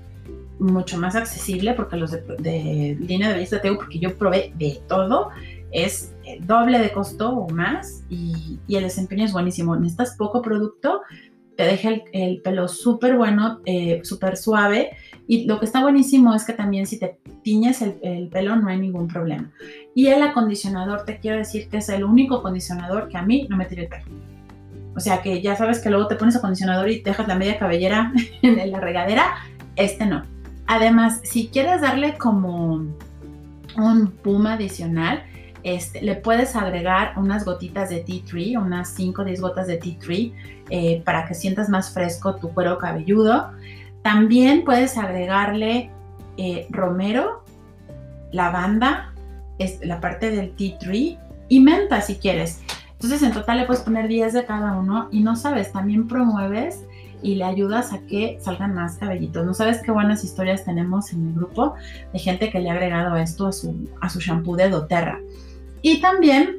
mucho 0.58 0.98
más 0.98 1.16
accesible 1.16 1.74
porque 1.74 1.98
los 1.98 2.12
de, 2.12 2.98
línea 3.00 3.28
de 3.28 3.34
belleza 3.34 3.62
tengo 3.62 3.78
porque 3.78 4.00
yo 4.00 4.18
probé 4.18 4.54
de 4.58 4.82
todo 4.88 5.32
es 5.72 6.14
doble 6.42 6.80
de 6.80 6.92
costo 6.92 7.30
o 7.30 7.50
más 7.50 8.04
y, 8.10 8.60
el 8.70 8.84
desempeño 8.84 9.26
es 9.26 9.34
buenísimo. 9.34 9.76
Necesitas 9.76 10.16
poco 10.16 10.42
producto, 10.42 11.02
te 11.58 11.64
deja 11.64 11.90
el, 12.14 12.42
pelo 12.42 12.70
súper 12.70 13.18
bueno, 13.18 13.60
eh, 13.66 14.00
súper 14.04 14.38
suave 14.38 14.92
y 15.32 15.46
lo 15.46 15.60
que 15.60 15.66
está 15.66 15.82
buenísimo 15.82 16.36
es 16.36 16.44
que 16.44 16.52
también 16.52 16.86
si 16.86 17.00
te 17.00 17.18
tiñes 17.42 17.82
el, 17.82 18.28
pelo 18.28 18.58
no 18.58 18.68
hay 18.68 18.78
ningún 18.78 19.08
problema. 19.08 19.50
Y 19.96 20.08
el 20.08 20.22
acondicionador, 20.24 21.06
te 21.06 21.20
quiero 21.20 21.38
decir 21.38 21.70
que 21.70 21.78
es 21.78 21.88
el 21.88 22.04
único 22.04 22.36
acondicionador 22.36 23.08
que 23.08 23.18
a 23.18 23.22
mí 23.22 23.48
no 23.50 23.56
me 23.56 23.64
tira 23.64 23.84
el 23.84 23.88
pelo. 23.88 24.04
O 24.94 25.00
sea 25.00 25.22
que 25.22 25.42
ya 25.42 25.56
sabes 25.56 25.80
que 25.80 25.90
luego 25.90 26.10
te 26.10 26.18
pones 26.18 26.36
acondicionador 26.36 26.90
y 26.90 27.00
dejas 27.00 27.30
la 27.30 27.36
media 27.36 27.58
cabellera 27.58 28.12
en 28.42 28.72
la 28.72 28.82
regadera. 28.82 29.36
Este 29.78 30.06
no. 30.06 30.24
Además, 30.68 31.22
si 31.24 31.48
quieres 31.48 31.80
darle 31.80 32.18
como 32.18 32.84
un 33.78 34.08
puma 34.22 34.56
adicional, 34.56 35.24
este, 35.64 36.02
le 36.02 36.16
puedes 36.16 36.58
agregar 36.58 37.14
unas 37.16 37.46
gotitas 37.46 37.90
de 37.90 38.02
tea 38.02 38.22
tree, 38.30 38.58
unas 38.58 38.90
5 38.96 39.22
o 39.22 39.24
10 39.24 39.40
gotas 39.40 39.68
de 39.68 39.78
tea 39.78 39.98
tree, 39.98 40.34
eh, 40.70 41.02
para 41.06 41.26
que 41.26 41.36
sientas 41.36 41.70
más 41.70 41.94
fresco 41.94 42.36
tu 42.36 42.54
cuero 42.54 42.78
cabelludo. 42.78 43.52
También 44.04 44.64
puedes 44.64 44.98
agregarle 44.98 45.92
eh, 46.38 46.68
romero, 46.70 47.44
lavanda, 48.32 49.14
es 49.60 49.80
la 49.86 50.00
parte 50.00 50.32
del 50.32 50.56
tea 50.56 50.78
tree 50.80 51.18
y 51.50 51.60
menta 51.60 52.02
si 52.02 52.16
quieres. 52.16 52.62
Entonces 52.94 53.22
en 53.24 53.34
total 53.34 53.58
le 53.58 53.66
puedes 53.66 53.84
poner 53.84 54.08
10 54.08 54.34
de 54.34 54.46
cada 54.46 54.74
uno 54.78 55.08
y 55.12 55.22
no 55.22 55.36
sabes, 55.36 55.72
también 55.72 56.08
promueves 56.08 56.84
y 57.24 57.36
le 57.36 57.44
ayudas 57.44 57.94
a 57.94 58.00
que 58.00 58.38
salgan 58.42 58.74
más 58.74 58.98
cabellitos. 58.98 59.46
No 59.46 59.54
sabes 59.54 59.82
qué 59.84 59.92
buenas 59.92 60.24
historias 60.24 60.66
tenemos 60.66 61.14
en 61.14 61.28
el 61.28 61.34
grupo 61.34 61.76
de 62.14 62.20
gente 62.20 62.50
que 62.50 62.60
le 62.60 62.70
ha 62.70 62.74
agregado 62.74 63.16
esto 63.16 63.48
a 63.48 63.52
su, 63.52 63.90
a 64.02 64.10
su 64.10 64.20
shampoo 64.20 64.56
de 64.56 64.70
doTERRA. 64.70 65.20
Y 65.82 66.00
también 66.00 66.58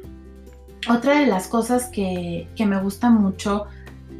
otra 0.89 1.19
de 1.19 1.27
las 1.27 1.47
cosas 1.47 1.87
que, 1.87 2.47
que 2.55 2.65
me 2.65 2.79
gusta 2.81 3.09
mucho 3.09 3.65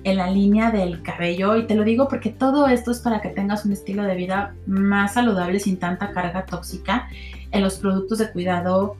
en 0.03 0.17
la 0.17 0.29
línea 0.29 0.71
del 0.71 1.01
cabello 1.01 1.55
y 1.57 1.65
te 1.65 1.75
lo 1.75 1.83
digo 1.83 2.07
porque 2.07 2.29
todo 2.29 2.67
esto 2.67 2.91
es 2.91 2.99
para 2.99 3.21
que 3.21 3.29
tengas 3.29 3.65
un 3.65 3.71
estilo 3.71 4.03
de 4.03 4.15
vida 4.15 4.55
más 4.65 5.13
saludable 5.13 5.59
sin 5.59 5.77
tanta 5.77 6.11
carga 6.11 6.45
tóxica 6.45 7.07
en 7.51 7.63
los 7.63 7.77
productos 7.77 8.19
de 8.19 8.31
cuidado 8.31 8.95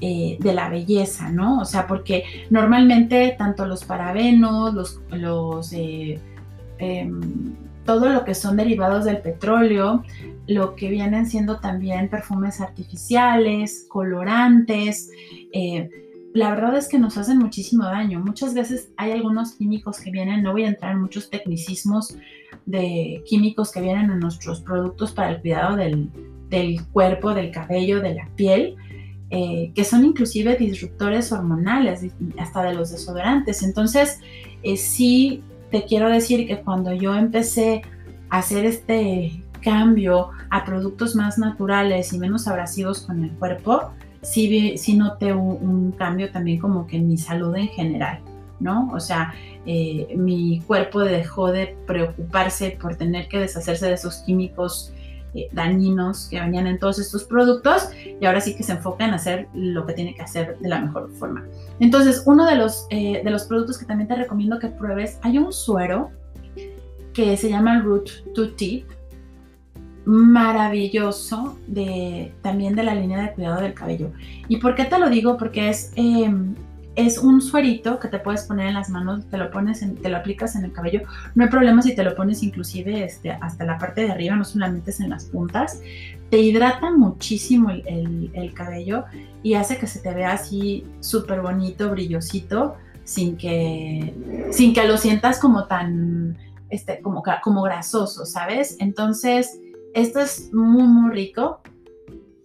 eh, 0.00 0.36
de 0.40 0.52
la 0.52 0.68
belleza, 0.68 1.30
¿no? 1.30 1.60
O 1.60 1.64
sea, 1.64 1.86
porque 1.86 2.24
normalmente 2.50 3.34
tanto 3.38 3.66
los 3.66 3.84
parabenos, 3.84 4.74
los, 4.74 5.00
los 5.10 5.72
eh, 5.72 6.20
em, 6.78 7.54
todo 7.86 8.10
lo 8.10 8.24
que 8.24 8.34
son 8.34 8.56
derivados 8.56 9.04
del 9.04 9.18
petróleo, 9.18 10.04
lo 10.46 10.74
que 10.74 10.90
vienen 10.90 11.26
siendo 11.26 11.60
también 11.60 12.08
perfumes 12.08 12.60
artificiales, 12.60 13.86
colorantes, 13.88 15.10
eh, 15.52 15.88
la 16.36 16.50
verdad 16.50 16.76
es 16.76 16.88
que 16.88 16.98
nos 16.98 17.16
hacen 17.16 17.38
muchísimo 17.38 17.84
daño. 17.84 18.20
Muchas 18.20 18.52
veces 18.52 18.90
hay 18.98 19.12
algunos 19.12 19.52
químicos 19.52 19.98
que 19.98 20.10
vienen, 20.10 20.42
no 20.42 20.52
voy 20.52 20.64
a 20.64 20.68
entrar 20.68 20.92
en 20.92 21.00
muchos 21.00 21.30
tecnicismos 21.30 22.14
de 22.66 23.22
químicos 23.26 23.72
que 23.72 23.80
vienen 23.80 24.10
en 24.10 24.20
nuestros 24.20 24.60
productos 24.60 25.12
para 25.12 25.30
el 25.30 25.40
cuidado 25.40 25.76
del, 25.76 26.10
cuerpo, 26.92 27.32
del 27.32 27.50
cabello, 27.50 28.02
de 28.02 28.14
la 28.14 28.28
piel, 28.36 28.76
eh, 29.30 29.72
que 29.74 29.82
son 29.82 30.04
inclusive 30.04 30.56
disruptores 30.56 31.32
hormonales, 31.32 32.04
hasta 32.38 32.62
de 32.64 32.74
los 32.74 32.90
desodorantes. 32.90 33.62
Entonces, 33.62 34.20
eh, 34.62 34.76
sí 34.76 35.42
te 35.70 35.84
quiero 35.84 36.10
decir 36.10 36.46
que 36.46 36.60
cuando 36.60 36.92
yo 36.92 37.14
empecé 37.14 37.80
a 38.28 38.38
hacer 38.38 38.66
este 38.66 39.42
cambio 39.62 40.28
a 40.50 40.66
productos 40.66 41.16
más 41.16 41.38
naturales 41.38 42.12
y 42.12 42.18
menos 42.18 42.46
abrasivos 42.46 43.00
con 43.00 43.24
el 43.24 43.30
cuerpo, 43.30 43.92
sí, 44.26 44.96
noté 44.96 45.32
un, 45.32 45.92
cambio 45.92 46.30
también 46.30 46.58
como 46.58 46.86
que 46.86 46.96
en 46.96 47.08
mi 47.08 47.16
salud 47.16 47.54
en 47.56 47.68
general, 47.68 48.20
¿no? 48.60 48.90
O 48.92 49.00
sea, 49.00 49.34
eh, 49.64 50.14
mi 50.16 50.60
cuerpo 50.66 51.00
dejó 51.00 51.50
de 51.52 51.76
preocuparse 51.86 52.76
por 52.80 52.96
tener 52.96 53.28
que 53.28 53.38
deshacerse 53.38 53.86
de 53.86 53.94
esos 53.94 54.16
químicos 54.18 54.92
eh, 55.34 55.48
dañinos 55.52 56.28
que 56.28 56.40
venían 56.40 56.66
en 56.66 56.78
todos 56.78 56.98
estos 56.98 57.24
productos 57.24 57.90
y 58.20 58.24
ahora 58.24 58.40
sí 58.40 58.56
que 58.56 58.62
se 58.62 58.72
enfoca 58.72 59.04
en 59.04 59.14
hacer 59.14 59.48
lo 59.54 59.84
que 59.84 59.92
tiene 59.92 60.14
que 60.14 60.22
hacer 60.22 60.58
de 60.58 60.68
la 60.68 60.80
mejor 60.80 61.10
forma. 61.12 61.44
Entonces, 61.78 62.22
uno 62.26 62.46
de 62.46 62.56
los, 62.56 62.86
eh, 62.90 63.20
de 63.22 63.30
los 63.30 63.44
productos 63.44 63.78
que 63.78 63.84
también 63.84 64.08
te 64.08 64.16
recomiendo 64.16 64.58
que 64.58 64.68
pruebes, 64.68 65.18
hay 65.22 65.38
un 65.38 65.52
suero 65.52 66.10
que 67.12 67.36
se 67.36 67.48
llama 67.48 67.80
Root 67.80 68.32
to 68.34 68.50
Tip 68.54 68.86
maravilloso 70.06 71.58
de, 71.66 72.32
también 72.40 72.76
de 72.76 72.84
la 72.84 72.94
línea 72.94 73.20
de 73.20 73.32
cuidado 73.32 73.60
del 73.60 73.74
cabello. 73.74 74.12
¿Y 74.48 74.58
por 74.58 74.76
qué 74.76 74.84
te 74.84 74.98
lo 74.98 75.10
digo? 75.10 75.36
Porque 75.36 75.68
es, 75.68 75.92
em, 75.96 76.54
es 76.94 77.18
un 77.18 77.42
suerito 77.42 77.98
que 77.98 78.06
te 78.06 78.20
puedes 78.20 78.44
poner 78.44 78.68
en 78.68 78.74
las 78.74 78.88
manos, 78.88 79.26
te 79.28 79.36
lo 79.36 79.50
pones, 79.50 79.84
te 80.00 80.08
lo 80.08 80.16
aplicas 80.16 80.54
en 80.54 80.64
el 80.64 80.72
cabello. 80.72 81.02
No 81.34 81.44
hay 81.44 81.50
problema 81.50 81.82
si 81.82 81.94
te 81.94 82.04
lo 82.04 82.14
pones 82.14 82.44
inclusive 82.44 83.04
este, 83.04 83.32
hasta 83.32 83.64
la 83.64 83.78
parte 83.78 84.02
de 84.02 84.12
arriba, 84.12 84.36
no 84.36 84.44
solamente 84.44 84.92
es 84.92 85.00
en 85.00 85.10
las 85.10 85.24
puntas. 85.24 85.80
Te 86.30 86.38
hidrata 86.38 86.92
muchísimo 86.92 87.70
el, 87.70 88.30
el, 88.32 88.54
cabello 88.54 89.04
y 89.42 89.54
hace 89.54 89.76
que 89.76 89.88
se 89.88 90.00
te 90.00 90.14
vea 90.14 90.32
así 90.32 90.84
súper 91.00 91.40
bonito, 91.40 91.90
brillosito, 91.90 92.76
sin 93.02 93.36
que, 93.36 94.14
sin 94.52 94.72
que 94.72 94.86
lo 94.86 94.98
sientas 94.98 95.40
como 95.40 95.64
tan, 95.64 96.38
este, 96.70 97.00
como, 97.00 97.22
como 97.42 97.62
grasoso, 97.62 98.24
¿sabes? 98.24 98.76
Entonces, 98.80 99.60
esto 99.94 100.20
es 100.20 100.52
muy, 100.52 100.84
muy 100.84 101.10
rico. 101.12 101.60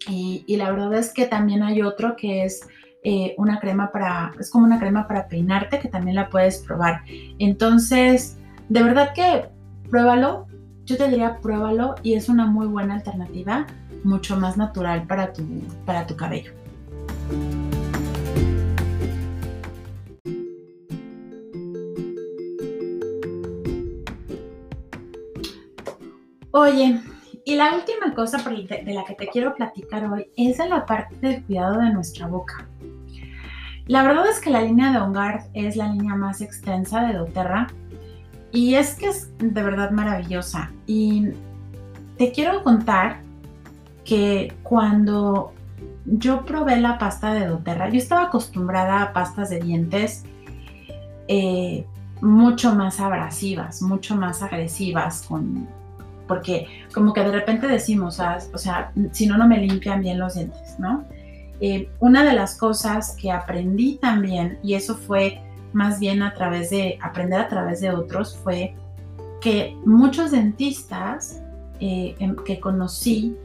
Y, 0.08 0.56
la 0.56 0.70
verdad 0.70 0.94
es 0.94 1.12
que 1.12 1.26
también 1.26 1.62
hay 1.62 1.82
otro 1.82 2.16
que 2.16 2.44
es 2.44 2.66
eh, 3.04 3.34
una 3.38 3.60
crema 3.60 3.92
para, 3.92 4.32
es 4.38 4.50
como 4.50 4.64
una 4.64 4.80
crema 4.80 5.06
para 5.06 5.28
peinarte 5.28 5.78
que 5.78 5.88
también 5.88 6.16
la 6.16 6.28
puedes 6.28 6.58
probar. 6.58 7.02
Entonces, 7.38 8.38
de 8.68 8.82
verdad 8.82 9.12
que 9.14 9.48
pruébalo. 9.90 10.46
Yo 10.84 10.96
te 10.96 11.08
diría 11.08 11.38
pruébalo 11.40 11.94
y 12.02 12.14
es 12.14 12.28
una 12.28 12.46
muy 12.46 12.66
buena 12.66 12.94
alternativa, 12.94 13.66
mucho 14.02 14.36
más 14.36 14.56
natural 14.56 15.06
para 15.06 15.32
tu, 15.32 15.44
para 15.86 16.06
tu 16.06 16.16
cabello. 16.16 16.52
Oye, 26.50 27.00
y 27.44 27.56
la 27.56 27.74
última 27.74 28.14
cosa 28.14 28.38
de 28.38 28.94
la 28.94 29.04
que 29.04 29.14
te 29.14 29.28
quiero 29.28 29.54
platicar 29.54 30.04
hoy 30.10 30.28
es 30.36 30.58
de 30.58 30.68
la 30.68 30.86
parte 30.86 31.16
del 31.20 31.44
cuidado 31.44 31.80
de 31.80 31.90
nuestra 31.90 32.26
boca. 32.26 32.68
La 33.86 34.04
verdad 34.04 34.28
es 34.28 34.40
que 34.40 34.50
la 34.50 34.62
línea 34.62 34.92
de 34.92 34.98
OnGuard 34.98 35.42
es 35.54 35.76
la 35.76 35.88
línea 35.88 36.14
más 36.14 36.40
extensa 36.40 37.02
de 37.06 37.14
doTERRA 37.14 37.66
y 38.52 38.74
es 38.74 38.94
que 38.94 39.08
es 39.08 39.30
de 39.38 39.62
verdad 39.62 39.90
maravillosa. 39.90 40.70
Y 40.86 41.30
te 42.16 42.30
quiero 42.30 42.62
contar 42.62 43.20
que 44.04 44.54
cuando 44.62 45.52
yo 46.04 46.44
probé 46.44 46.80
la 46.80 46.98
pasta 46.98 47.34
de 47.34 47.46
doTERRA, 47.46 47.88
yo 47.88 47.98
estaba 47.98 48.24
acostumbrada 48.24 49.02
a 49.02 49.12
pastas 49.12 49.50
de 49.50 49.58
dientes 49.58 50.24
eh, 51.26 51.84
mucho 52.20 52.74
más 52.74 53.00
abrasivas, 53.00 53.82
mucho 53.82 54.14
más 54.14 54.42
agresivas, 54.42 55.22
con 55.26 55.66
porque 56.32 56.66
como 56.94 57.12
que 57.12 57.22
de 57.22 57.30
repente 57.30 57.68
decimos, 57.68 58.18
ah, 58.18 58.38
o 58.54 58.56
sea, 58.56 58.90
si 59.10 59.26
no, 59.26 59.36
no 59.36 59.46
me 59.46 59.58
limpian 59.58 60.00
bien 60.00 60.18
los 60.18 60.32
dientes, 60.32 60.78
¿no? 60.78 61.04
Eh, 61.60 61.90
una 62.00 62.24
de 62.24 62.32
las 62.32 62.56
cosas 62.56 63.14
que 63.20 63.30
aprendí 63.30 63.98
también, 64.00 64.58
y 64.62 64.72
eso 64.72 64.96
fue 64.96 65.42
más 65.74 66.00
bien 66.00 66.22
a 66.22 66.32
través 66.32 66.70
de 66.70 66.98
aprender 67.02 67.38
a 67.38 67.48
través 67.48 67.82
de 67.82 67.90
otros, 67.90 68.34
fue 68.34 68.74
que 69.42 69.76
muchos 69.84 70.30
dentistas 70.30 71.42
eh, 71.80 72.16
em, 72.18 72.34
que 72.46 72.58
conocí 72.58 73.36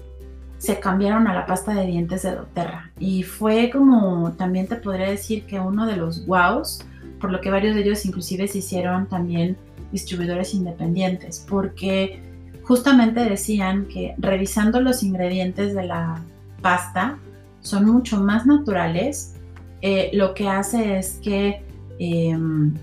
se 0.58 0.80
cambiaron 0.80 1.28
a 1.28 1.34
la 1.34 1.45
pasta 1.45 1.73
de 1.73 1.88
dientes 1.88 2.21
de 2.21 2.36
doTERRA. 2.36 2.93
Y 3.00 3.23
fue 3.23 3.69
como, 3.69 4.32
también 4.38 4.67
te 4.67 4.78
podría 4.78 5.10
decir 5.10 5.45
que 5.45 5.60
uno 5.60 5.86
de 5.86 5.97
los 5.97 6.26
wows, 6.26 6.86
por 7.19 7.32
lo 7.32 7.41
que 7.41 7.52
varios 7.52 7.76
de 7.76 7.82
ellos 7.82 8.06
inclusive 8.06 8.47
se 8.47 8.60
hicieron 8.60 9.08
también 9.08 9.58
distribuidores 9.91 10.54
independientes, 10.54 11.45
porque 11.50 12.26
justamente 12.67 13.21
decían 13.23 13.86
que 13.86 14.13
revisando 14.17 14.82
los 14.82 15.01
ingredientes 15.01 15.73
de 15.73 15.84
la 15.84 16.21
pasta 16.62 17.17
son 17.62 17.86
mucho 17.86 18.21
más 18.21 18.45
naturales. 18.45 19.36
Eh, 19.82 20.10
lo 20.13 20.34
que 20.34 20.49
hace 20.49 20.97
es 20.97 21.19
que 21.23 21.63
em, 21.97 22.73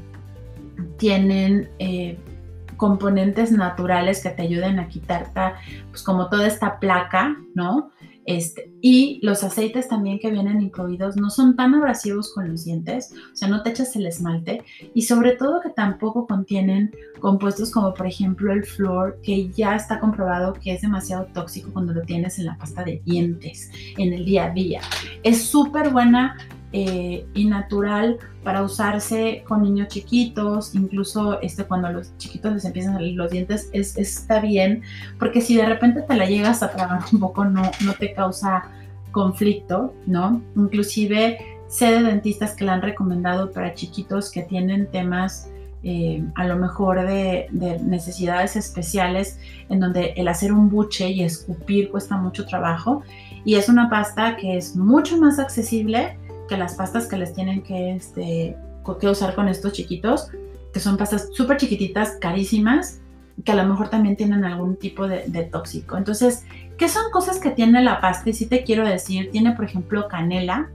tienen 0.97 1.69
eh, 1.79 2.19
componentes 2.79 3.53
naturales 3.53 4.23
que 4.23 4.31
te 4.31 4.43
ayuden 4.43 4.79
a 4.79 4.89
quitarte, 4.89 5.53
pues 5.91 6.03
como 6.03 6.31
toda 6.31 6.47
esta 6.47 6.81
placa, 6.81 7.37
¿no? 7.55 7.91
Este, 8.27 8.71
y 8.81 9.21
los 9.23 9.45
aceites 9.45 9.89
también 9.89 10.19
que 10.19 10.31
vienen 10.31 10.63
incluidos 10.63 11.17
no 11.17 11.31
son 11.31 11.57
tan 11.57 11.75
abrasivos 11.75 12.33
con 12.33 12.51
los 12.51 12.65
dientes, 12.65 13.13
o 13.33 13.37
sea, 13.37 13.49
no 13.49 13.63
te 13.63 13.71
echas 13.71 13.95
el 13.97 14.07
esmalte 14.07 14.63
y 14.95 15.03
sobre 15.03 15.33
todo 15.33 15.61
que 15.61 15.71
tampoco 15.71 16.27
contienen 16.27 16.95
compuestos 17.21 17.71
como 17.71 17.93
por 17.93 18.07
ejemplo 18.07 18.53
el 18.53 18.65
flúor, 18.65 19.21
que 19.23 19.49
ya 19.51 19.77
está 19.77 20.01
comprobado 20.01 20.55
que 20.55 20.73
es 20.73 20.83
demasiado 20.83 21.27
tóxico 21.35 21.71
cuando 21.73 21.93
lo 21.93 22.03
tienes 22.03 22.39
en 22.39 22.47
la 22.47 22.57
pasta 22.57 22.83
de 22.83 23.03
dientes, 23.05 23.71
en 23.99 24.13
el 24.13 24.25
día 24.25 24.47
a 24.47 24.51
día. 24.51 24.81
Es 25.23 25.43
súper 25.43 25.91
buena 25.91 26.37
eh, 26.77 27.25
y 27.35 27.45
natural 27.45 28.19
para 28.43 28.65
usarse 28.65 29.45
con 29.47 29.63
niños 29.63 29.87
chiquitos, 29.87 30.75
incluso 30.75 31.41
este, 31.41 31.63
cuando 31.63 31.89
los 31.89 32.19
chiquitos 32.19 32.53
les 32.53 32.65
empiezan 32.65 32.95
a 32.95 32.97
salir 32.97 33.15
los 33.15 33.31
dientes, 33.31 33.71
es, 33.73 33.97
está 33.97 34.41
bien, 34.41 34.83
porque 35.21 35.41
si 35.41 35.57
de 35.57 35.67
repente 35.67 36.03
te 36.03 36.17
la 36.17 36.27
llegas 36.27 36.65
a 36.65 36.73
tragar 36.73 37.03
un 37.13 37.21
poco, 37.21 37.45
no, 37.45 37.63
no 37.85 37.93
te 37.93 38.13
causa 38.13 38.65
conflicto, 39.13 39.95
¿no? 40.07 40.43
Inclusive 40.57 41.39
sé 41.69 41.93
de 41.93 42.03
dentistas 42.03 42.57
que 42.57 42.65
la 42.65 42.73
han 42.73 42.83
recomendado 42.83 43.53
para 43.53 43.75
chiquitos 43.75 44.33
que 44.33 44.43
tienen 44.43 44.91
temas 44.91 45.49
eh, 45.85 46.25
a 46.35 46.45
lo 46.45 46.57
mejor 46.57 47.07
de, 47.07 47.47
de, 47.53 47.79
necesidades 47.79 48.57
especiales 48.57 49.39
en 49.69 49.79
donde 49.79 50.15
el 50.17 50.27
hacer 50.27 50.53
un 50.53 50.69
buche 50.69 51.09
y 51.09 51.23
escupir 51.23 51.93
cuesta 51.93 52.17
mucho 52.17 52.47
trabajo 52.47 53.05
y 53.45 53.55
es 53.55 53.69
una 53.69 53.89
pasta 53.89 54.37
que 54.37 54.57
es 54.57 54.75
mucho 54.75 55.19
más 55.19 55.39
accesible 55.39 56.19
que 56.49 56.57
las 56.57 56.75
pastas 56.75 57.07
que 57.07 57.17
les 57.17 57.33
tienen 57.35 57.63
que, 57.63 57.95
este, 57.95 58.57
que 59.01 59.09
usar 59.09 59.35
con 59.35 59.49
estos 59.49 59.73
chiquitos, 59.73 60.31
que 60.73 60.81
son 60.81 60.97
pastas 60.97 61.31
súper 61.33 61.57
chiquititas, 61.57 62.19
carísimas, 62.21 63.01
que 63.45 63.53
a 63.53 63.55
lo 63.55 63.65
mejor 63.65 63.89
también 63.89 64.17
tienen 64.17 64.45
algún 64.45 64.77
tipo 64.77 65.09
de, 65.09 65.49
tóxico. 65.51 65.97
Entonces, 65.97 66.45
¿qué 66.77 66.89
son 66.89 67.11
cosas 67.11 67.39
que 67.39 67.51
tiene 67.51 67.83
la 67.83 68.01
pasta? 68.01 68.31
Y 68.31 68.33
sí 68.33 68.47
te 68.47 68.63
quiero 68.65 68.87
decir, 68.87 69.31
tiene 69.31 69.53
por 69.53 69.65
ejemplo 69.65 70.09
canela, 70.09 70.71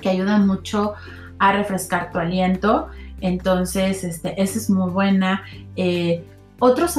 que 0.00 0.10
ayuda 0.10 0.38
mucho 0.38 0.94
a 1.38 1.52
refrescar 1.52 2.10
tu 2.10 2.18
aliento. 2.18 2.88
Entonces, 3.20 4.04
este, 4.04 4.40
esa 4.42 4.58
es 4.58 4.68
muy 4.68 4.90
buena. 4.90 5.44
Eh, 5.76 6.24
otros 6.58 6.94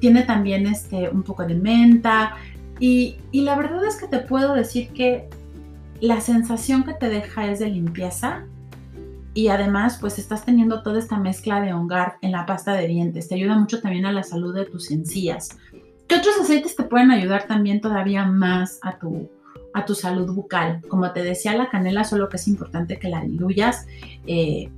tiene 0.00 0.22
también 0.22 0.66
este, 0.66 1.08
un 1.08 1.22
poco 1.22 1.44
de 1.44 1.54
menta. 1.54 2.36
Y 2.80 3.16
la 3.32 3.56
verdad 3.56 3.84
es 3.84 3.96
que 3.96 4.06
te 4.06 4.18
puedo 4.18 4.54
decir 4.54 4.90
que 4.90 5.28
la 6.00 6.20
sensación 6.20 6.84
que 6.84 6.94
te 6.94 7.08
deja 7.08 7.50
es 7.50 7.58
de 7.58 7.68
limpieza 7.68 8.44
y 9.34 9.48
además 9.48 9.98
pues 10.00 10.18
estás 10.18 10.44
teniendo 10.44 10.82
toda 10.82 10.98
esta 10.98 11.18
mezcla 11.18 11.60
de 11.60 11.72
hongar 11.72 12.16
en 12.22 12.32
la 12.32 12.46
pasta 12.46 12.74
de 12.74 12.88
dientes. 12.88 13.28
Te 13.28 13.34
ayuda 13.34 13.58
mucho 13.58 13.80
también 13.80 14.06
a 14.06 14.12
la 14.12 14.22
salud 14.22 14.54
de 14.54 14.64
tus 14.64 14.90
encías. 14.90 15.56
¿Qué 16.08 16.16
otros 16.16 16.36
aceites 16.40 16.74
te 16.74 16.84
pueden 16.84 17.10
ayudar 17.10 17.46
también 17.46 17.80
todavía 17.80 18.24
más 18.24 18.78
a 18.82 18.98
tu, 18.98 19.28
a 19.74 19.84
tu 19.84 19.94
salud 19.94 20.32
bucal? 20.34 20.80
Como 20.88 21.12
te 21.12 21.22
decía, 21.22 21.54
la 21.54 21.68
canela, 21.68 22.04
solo 22.04 22.28
que 22.28 22.36
es 22.36 22.48
importante 22.48 22.98
que 22.98 23.08
la 23.08 23.20
diluyas. 23.20 23.86
Eh, 24.26 24.70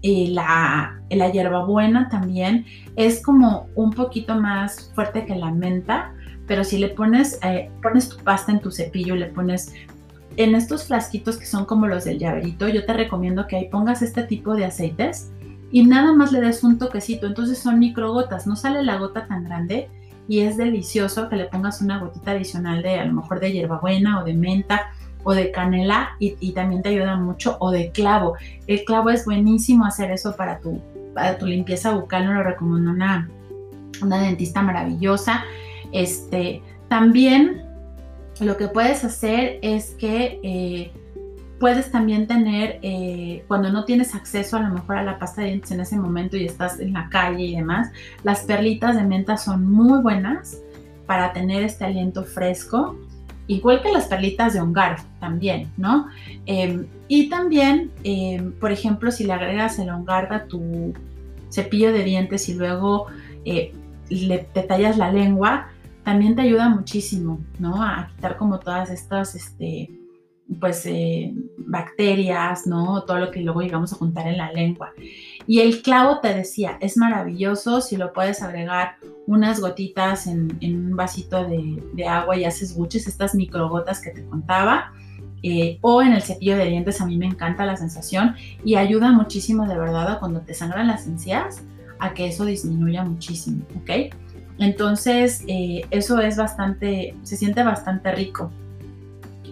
y 0.00 0.28
la, 0.28 1.00
la 1.10 1.28
hierbabuena 1.30 2.08
también 2.08 2.64
es 2.96 3.22
como 3.22 3.68
un 3.74 3.92
poquito 3.92 4.36
más 4.36 4.92
fuerte 4.94 5.26
que 5.26 5.34
la 5.34 5.50
menta, 5.50 6.14
pero 6.46 6.64
si 6.64 6.78
le 6.78 6.88
pones, 6.88 7.38
eh, 7.42 7.70
pones 7.82 8.08
tu 8.08 8.16
pasta 8.18 8.52
en 8.52 8.60
tu 8.60 8.70
cepillo, 8.70 9.16
le 9.16 9.26
pones 9.26 9.74
en 10.38 10.54
estos 10.54 10.86
flasquitos 10.86 11.36
que 11.36 11.46
son 11.46 11.64
como 11.64 11.88
los 11.88 12.04
del 12.04 12.20
llaverito, 12.20 12.68
yo 12.68 12.86
te 12.86 12.92
recomiendo 12.92 13.48
que 13.48 13.56
ahí 13.56 13.68
pongas 13.68 14.02
este 14.02 14.22
tipo 14.22 14.54
de 14.54 14.66
aceites 14.66 15.32
y 15.72 15.84
nada 15.84 16.12
más 16.12 16.30
le 16.30 16.40
des 16.40 16.62
un 16.62 16.78
toquecito. 16.78 17.26
Entonces 17.26 17.58
son 17.58 17.80
microgotas, 17.80 18.46
no 18.46 18.54
sale 18.54 18.84
la 18.84 18.98
gota 18.98 19.26
tan 19.26 19.42
grande 19.42 19.88
y 20.28 20.40
es 20.40 20.56
delicioso 20.56 21.28
que 21.28 21.34
le 21.34 21.46
pongas 21.46 21.82
una 21.82 21.98
gotita 21.98 22.30
adicional 22.30 22.82
de 22.82 23.00
a 23.00 23.04
lo 23.04 23.14
mejor 23.14 23.40
de 23.40 23.50
hierbabuena 23.50 24.20
o 24.20 24.24
de 24.24 24.34
menta 24.34 24.92
o 25.24 25.34
de 25.34 25.50
canela 25.50 26.10
y, 26.20 26.52
también 26.52 26.82
te 26.82 26.90
ayuda 26.90 27.16
mucho 27.16 27.56
o 27.58 27.72
de 27.72 27.90
clavo. 27.90 28.36
El 28.68 28.84
clavo 28.84 29.10
es 29.10 29.24
buenísimo 29.24 29.86
hacer 29.86 30.12
eso 30.12 30.36
para 30.36 30.60
tu, 30.60 30.80
para 31.14 31.36
tu 31.36 31.46
limpieza 31.46 31.94
bucal, 31.94 32.26
no 32.26 32.34
lo 32.34 32.44
recomiendo 32.44 32.92
una, 32.92 33.28
una 34.00 34.20
dentista 34.20 34.62
maravillosa. 34.62 35.42
Este, 35.90 36.62
también 36.88 37.67
lo 38.40 38.56
que 38.56 38.68
puedes 38.68 39.04
hacer 39.04 39.58
es 39.62 39.90
que 39.92 40.40
eh, 40.42 40.92
puedes 41.58 41.90
también 41.90 42.26
tener, 42.26 42.78
eh, 42.82 43.44
cuando 43.48 43.70
no 43.70 43.84
tienes 43.84 44.14
acceso 44.14 44.56
a 44.56 44.60
lo 44.60 44.74
mejor 44.74 44.96
a 44.96 45.02
la 45.02 45.18
pasta 45.18 45.42
de 45.42 45.48
dientes 45.48 45.70
en 45.72 45.80
ese 45.80 45.96
momento 45.96 46.36
y 46.36 46.46
estás 46.46 46.78
en 46.78 46.92
la 46.92 47.08
calle 47.08 47.44
y 47.44 47.56
demás, 47.56 47.90
las 48.22 48.40
perlitas 48.44 48.96
de 48.96 49.02
menta 49.02 49.36
son 49.36 49.70
muy 49.70 50.00
buenas 50.00 50.58
para 51.06 51.32
tener 51.32 51.62
este 51.62 51.84
aliento 51.84 52.24
fresco, 52.24 52.96
igual 53.46 53.82
que 53.82 53.90
las 53.90 54.06
perlitas 54.06 54.52
de 54.52 54.60
hongar 54.60 54.98
también, 55.20 55.72
¿no? 55.76 56.06
Em, 56.46 56.86
y 57.08 57.28
también, 57.28 57.90
em, 58.04 58.52
por 58.52 58.70
ejemplo, 58.70 59.10
si 59.10 59.24
le 59.24 59.32
agregas 59.32 59.78
el 59.78 59.88
hongar 59.90 60.32
a 60.32 60.44
tu 60.44 60.92
cepillo 61.50 61.92
de 61.92 62.04
dientes 62.04 62.48
y 62.48 62.54
luego 62.54 63.06
eh, 63.44 63.72
le, 64.10 64.38
te 64.38 64.62
tallas 64.62 64.98
la 64.98 65.10
lengua, 65.10 65.68
también 66.08 66.34
te 66.34 66.40
ayuda 66.40 66.70
muchísimo, 66.70 67.38
¿no? 67.58 67.82
A 67.82 68.08
quitar 68.08 68.38
como 68.38 68.58
todas 68.60 68.88
estas, 68.88 69.34
este, 69.34 69.90
pues, 70.58 70.86
eh, 70.86 71.34
bacterias, 71.58 72.66
¿no? 72.66 73.02
Todo 73.02 73.18
lo 73.18 73.30
que 73.30 73.42
luego 73.42 73.60
llegamos 73.60 73.92
a 73.92 73.96
juntar 73.96 74.26
en 74.26 74.38
la 74.38 74.50
lengua. 74.50 74.94
Y 75.46 75.60
el 75.60 75.82
clavo, 75.82 76.20
te 76.20 76.32
decía, 76.32 76.78
es 76.80 76.96
maravilloso 76.96 77.82
si 77.82 77.98
lo 77.98 78.14
puedes 78.14 78.42
agregar 78.42 78.96
unas 79.26 79.60
gotitas 79.60 80.26
en, 80.26 80.58
un 80.62 80.96
vasito 80.96 81.44
de, 81.44 82.08
agua 82.08 82.38
y 82.38 82.46
haces 82.46 82.74
buches, 82.74 83.06
estas 83.06 83.34
microgotas 83.34 84.00
que 84.00 84.08
te 84.08 84.24
contaba. 84.24 84.94
Eh, 85.42 85.78
o 85.82 86.00
en 86.00 86.14
el 86.14 86.22
cepillo 86.22 86.56
de 86.56 86.70
dientes, 86.70 87.02
a 87.02 87.06
mí 87.06 87.18
me 87.18 87.26
encanta 87.26 87.66
la 87.66 87.76
sensación 87.76 88.34
y 88.64 88.76
ayuda 88.76 89.12
muchísimo 89.12 89.66
de 89.68 89.76
verdad 89.76 90.10
a 90.12 90.18
cuando 90.20 90.40
te 90.40 90.54
sangran 90.54 90.86
las 90.86 91.06
encías, 91.06 91.62
a 91.98 92.14
que 92.14 92.28
eso 92.28 92.46
disminuya 92.46 93.04
muchísimo, 93.04 93.66
¿ok? 93.76 94.14
Entonces, 94.58 95.44
eh, 95.46 95.82
eso 95.90 96.20
es 96.20 96.36
bastante, 96.36 97.14
se 97.22 97.36
siente 97.36 97.62
bastante 97.62 98.12
rico. 98.12 98.50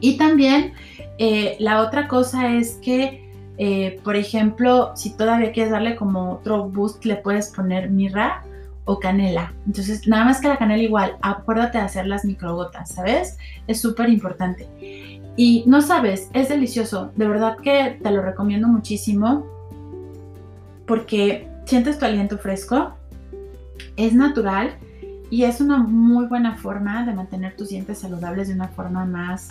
Y 0.01 0.19
también 0.19 0.73
eh, 1.19 1.57
la 1.59 1.81
otra 1.81 2.09
cosa 2.09 2.55
es 2.55 2.75
que, 2.83 3.31
eh, 3.59 4.01
por 4.05 4.17
ejemplo, 4.17 4.93
si 4.97 5.17
todavía 5.17 5.53
quieres 5.53 5.73
darle 5.73 5.97
como 5.97 6.33
otro 6.33 6.69
boost, 6.69 7.05
le 7.05 7.17
puedes 7.17 7.49
poner 7.49 7.91
mirra 7.91 8.43
o 8.85 9.01
canela. 9.01 9.53
Entonces, 9.67 10.07
nada 10.07 10.25
más 10.25 10.41
que 10.41 10.49
la 10.49 10.59
canela 10.59 10.83
igual, 10.83 11.17
acuérdate 11.23 11.79
de 11.79 11.85
hacer 11.85 12.07
las 12.07 12.25
microgotas, 12.25 12.91
¿sabes? 12.91 13.39
Es 13.67 13.81
súper 13.81 14.09
importante. 14.09 14.69
Y 15.37 15.65
no 15.67 15.83
sabes, 15.83 16.31
es 16.33 16.49
delicioso. 16.49 17.13
De 17.17 17.29
verdad 17.29 17.57
que 17.63 17.99
te 18.03 18.11
lo 18.11 18.23
recomiendo 18.23 18.69
muchísimo 18.69 19.47
porque 20.87 21.49
sientes 21.65 21.99
tu 21.99 22.05
aliento 22.05 22.39
fresco, 22.39 22.95
es 23.97 24.15
natural 24.15 24.77
y 25.31 25.45
es 25.45 25.61
una 25.61 25.79
muy 25.79 26.27
buena 26.27 26.57
forma 26.57 27.05
de 27.05 27.13
mantener 27.13 27.57
tus 27.57 27.71
dientes 27.71 27.99
saludables 27.99 28.49
de 28.49 28.55
una 28.55 28.69
forma 28.69 29.05
más, 29.05 29.51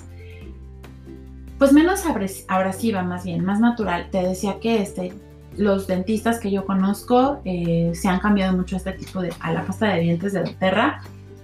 pues 1.58 1.74
menos 1.74 2.04
abrasiva 2.48 3.04
más 3.04 3.26
bien, 3.26 3.44
más 3.44 3.60
natural. 3.60 4.10
Te 4.12 4.20
decía 4.20 4.60
que 4.60 4.82
este, 4.82 5.14
los 5.58 5.88
dentistas 5.88 6.40
que 6.40 6.52
yo 6.52 6.66
conozco 6.66 7.42
eh, 7.46 7.92
se 7.94 8.08
han 8.08 8.20
cambiado 8.20 8.56
mucho 8.56 8.78
este 8.78 8.94
tipo 8.94 9.22
de, 9.22 9.34
a 9.40 9.54
la 9.54 9.66
pasta 9.66 9.88
de 9.88 10.02
dientes 10.02 10.34
de 10.34 10.44
doTERRA 10.44 11.02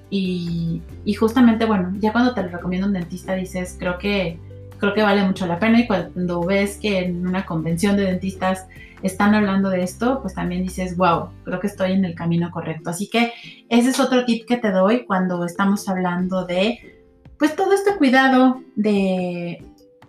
y, 0.09 0.81
y 1.05 1.13
justamente, 1.13 1.65
bueno, 1.65 1.93
ya 1.99 2.11
cuando 2.11 2.33
te 2.33 2.43
lo 2.43 2.49
recomiendo 2.49 2.87
un 2.87 2.93
dentista 2.93 3.33
dices, 3.33 3.75
creo 3.79 3.97
que, 3.97 4.39
creo 4.81 4.95
que 4.95 5.03
vale 5.03 5.23
mucho 5.23 5.45
la 5.45 5.59
pena 5.59 5.79
y 5.79 5.87
cuando 5.87 6.41
ves 6.41 6.77
que 6.81 6.99
en 7.05 7.25
una 7.25 7.45
convención 7.45 7.95
de 7.95 8.03
dentistas 8.03 8.65
están 9.03 9.35
hablando 9.35 9.69
de 9.69 9.83
esto, 9.83 10.21
pues 10.21 10.33
también 10.33 10.63
dices, 10.63 10.97
wow, 10.97 11.29
creo 11.43 11.59
que 11.59 11.67
estoy 11.67 11.91
en 11.91 12.03
el 12.03 12.15
camino 12.15 12.49
correcto. 12.49 12.89
Así 12.89 13.07
que 13.07 13.31
ese 13.69 13.91
es 13.91 13.99
otro 13.99 14.25
tip 14.25 14.47
que 14.47 14.57
te 14.57 14.71
doy 14.71 15.05
cuando 15.05 15.45
estamos 15.45 15.87
hablando 15.87 16.45
de, 16.45 16.79
pues 17.37 17.55
todo 17.55 17.73
este 17.73 17.95
cuidado 17.95 18.63
de, 18.75 19.63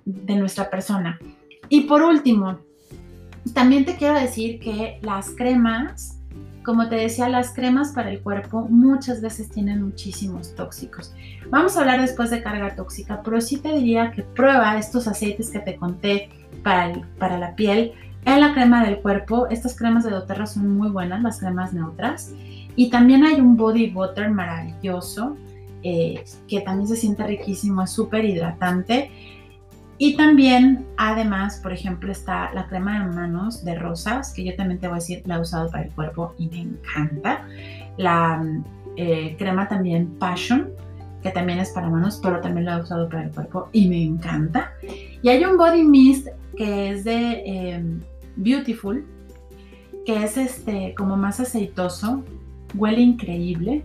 de 0.06 0.36
nuestra 0.36 0.70
persona. 0.70 1.18
Y 1.68 1.82
por 1.82 2.02
último, 2.02 2.58
también 3.52 3.84
te 3.84 3.96
quiero 3.96 4.14
decir 4.14 4.58
que 4.58 4.98
las 5.02 5.30
cremas, 5.36 6.18
como 6.64 6.88
te 6.88 6.96
decía, 6.96 7.28
las 7.28 7.52
cremas 7.52 7.92
para 7.92 8.10
el 8.10 8.20
cuerpo 8.20 8.66
muchas 8.68 9.20
veces 9.20 9.48
tienen 9.50 9.82
muchísimos 9.82 10.54
tóxicos. 10.54 11.14
Vamos 11.50 11.76
a 11.76 11.80
hablar 11.80 12.00
después 12.00 12.30
de 12.30 12.42
carga 12.42 12.74
tóxica, 12.74 13.22
pero 13.22 13.40
sí 13.40 13.58
te 13.58 13.72
diría 13.72 14.12
que 14.12 14.22
prueba 14.22 14.78
estos 14.78 15.06
aceites 15.08 15.50
que 15.50 15.60
te 15.60 15.76
conté 15.76 16.30
para, 16.62 16.92
para 17.18 17.38
la 17.38 17.54
piel 17.56 17.92
en 18.24 18.40
la 18.40 18.54
crema 18.54 18.84
del 18.84 18.98
cuerpo, 18.98 19.48
estas 19.48 19.76
cremas 19.76 20.04
de 20.04 20.10
doTERRA 20.10 20.46
son 20.46 20.76
muy 20.76 20.90
buenas, 20.90 21.22
las 21.22 21.40
cremas 21.40 21.72
neutras. 21.72 22.32
Y 22.76 22.88
también 22.88 23.24
hay 23.24 23.40
un 23.40 23.56
body 23.56 23.90
butter 23.90 24.30
maravilloso, 24.30 25.36
eh, 25.82 26.22
que 26.46 26.60
también 26.60 26.86
se 26.86 26.96
siente 26.96 27.26
riquísimo, 27.26 27.82
es 27.82 27.90
súper 27.90 28.24
hidratante. 28.24 29.10
Y 30.04 30.16
también, 30.16 30.84
además, 30.96 31.60
por 31.62 31.72
ejemplo, 31.72 32.10
está 32.10 32.52
la 32.54 32.66
crema 32.66 32.98
de 32.98 33.14
manos 33.14 33.64
de 33.64 33.76
rosas, 33.76 34.32
que 34.32 34.42
yo 34.42 34.56
también 34.56 34.80
te 34.80 34.88
voy 34.88 34.94
a 34.94 34.98
decir, 34.98 35.22
la 35.26 35.36
he 35.36 35.40
usado 35.40 35.70
para 35.70 35.84
el 35.84 35.92
cuerpo 35.92 36.34
y 36.38 36.48
me 36.48 36.60
encanta. 36.62 37.46
La 37.98 38.44
eh, 38.96 39.36
crema 39.38 39.68
también 39.68 40.08
Passion, 40.18 40.70
que 41.22 41.30
también 41.30 41.60
es 41.60 41.70
para 41.70 41.88
manos, 41.88 42.18
pero 42.20 42.40
también 42.40 42.66
la 42.66 42.78
he 42.78 42.80
usado 42.80 43.08
para 43.08 43.26
el 43.26 43.30
cuerpo 43.30 43.68
y 43.70 43.86
me 43.86 44.02
encanta. 44.02 44.72
Y 45.22 45.28
hay 45.28 45.44
un 45.44 45.56
body 45.56 45.84
mist 45.84 46.26
que 46.56 46.90
es 46.90 47.04
de 47.04 47.42
em, 47.46 48.00
Beautiful, 48.34 49.06
que 50.04 50.24
es 50.24 50.36
este 50.36 50.96
como 50.96 51.16
más 51.16 51.38
aceitoso, 51.38 52.24
huele 52.74 53.02
increíble, 53.02 53.84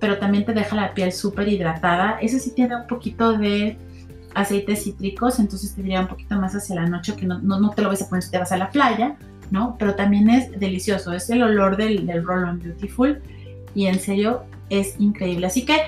pero 0.00 0.16
también 0.16 0.46
te 0.46 0.54
deja 0.54 0.74
la 0.74 0.94
piel 0.94 1.12
súper 1.12 1.46
hidratada. 1.46 2.18
Ese 2.22 2.40
sí 2.40 2.52
tiene 2.54 2.74
un 2.74 2.86
poquito 2.86 3.36
de 3.36 3.76
aceites 4.38 4.84
cítricos, 4.84 5.38
entonces 5.38 5.74
te 5.74 5.82
diría 5.82 6.00
un 6.00 6.08
poquito 6.08 6.36
más 6.36 6.54
hacia 6.54 6.76
la 6.76 6.86
noche, 6.86 7.14
que 7.16 7.26
no, 7.26 7.38
no, 7.38 7.70
te 7.70 7.82
lo 7.82 7.88
vas 7.88 8.02
a 8.02 8.08
poner 8.08 8.22
si 8.22 8.30
te 8.30 8.38
vas 8.38 8.52
a 8.52 8.56
la 8.56 8.70
playa, 8.70 9.16
¿no? 9.50 9.76
Pero 9.78 9.94
también 9.94 10.30
es 10.30 10.58
delicioso, 10.58 11.12
es 11.12 11.28
el 11.30 11.42
olor 11.42 11.76
del, 11.76 12.06
del 12.06 12.24
Roll-On 12.24 12.58
Beautiful 12.58 13.20
y 13.74 13.86
en 13.86 13.98
serio 13.98 14.44
es 14.70 14.98
increíble. 14.98 15.46
Así 15.46 15.64
que 15.64 15.78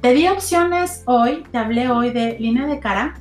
te 0.00 0.12
di 0.14 0.28
opciones 0.28 1.02
hoy, 1.06 1.44
te 1.50 1.58
hablé 1.58 1.88
hoy 1.90 2.10
de 2.10 2.38
línea 2.38 2.66
de 2.66 2.78
cara, 2.80 3.14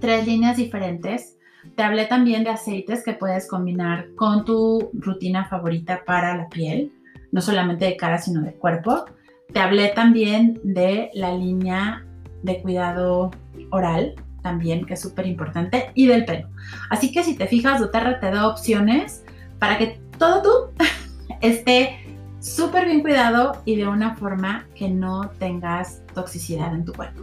tres 0.00 0.26
líneas 0.26 0.56
diferentes 0.56 1.36
te 1.76 1.82
hablé 1.82 2.06
también 2.06 2.44
de 2.44 2.50
aceites 2.50 3.04
que 3.04 3.12
puedes 3.12 3.48
combinar 3.48 4.08
con 4.16 4.44
tu 4.44 4.90
rutina 4.94 5.46
favorita 5.46 6.02
para 6.04 6.36
la 6.36 6.48
piel, 6.48 6.92
no 7.30 7.40
solamente 7.40 7.84
de 7.84 7.96
cara, 7.96 8.18
sino 8.18 8.42
de 8.42 8.52
cuerpo. 8.52 9.04
Te 9.52 9.60
hablé 9.60 9.88
también 9.88 10.60
de 10.64 11.10
la 11.14 11.34
línea 11.34 12.04
de 12.42 12.60
cuidado 12.60 13.30
oral, 13.72 14.14
también, 14.42 14.84
que 14.84 14.94
es 14.94 15.00
súper 15.00 15.26
importante, 15.26 15.90
y 15.94 16.06
del 16.06 16.24
pelo. 16.24 16.48
Así 16.90 17.10
que 17.10 17.24
si 17.24 17.34
te 17.34 17.46
fijas, 17.46 17.80
doTERRA 17.80 18.20
te 18.20 18.30
da 18.30 18.46
opciones 18.46 19.24
para 19.58 19.78
que 19.78 20.00
todo 20.18 20.42
tú 20.42 20.84
esté 21.40 21.98
súper 22.40 22.86
bien 22.86 23.00
cuidado 23.00 23.62
y 23.64 23.76
de 23.76 23.86
una 23.86 24.16
forma 24.16 24.66
que 24.74 24.88
no 24.88 25.30
tengas 25.38 26.02
toxicidad 26.14 26.74
en 26.74 26.84
tu 26.84 26.92
cuerpo. 26.92 27.22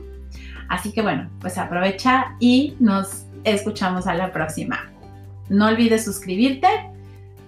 Así 0.69 0.91
que 0.91 1.01
bueno, 1.01 1.29
pues 1.41 1.57
aprovecha 1.57 2.35
y 2.39 2.75
nos 2.79 3.25
escuchamos 3.43 4.07
a 4.07 4.13
la 4.13 4.31
próxima. 4.31 4.89
No 5.49 5.67
olvides 5.67 6.05
suscribirte 6.05 6.67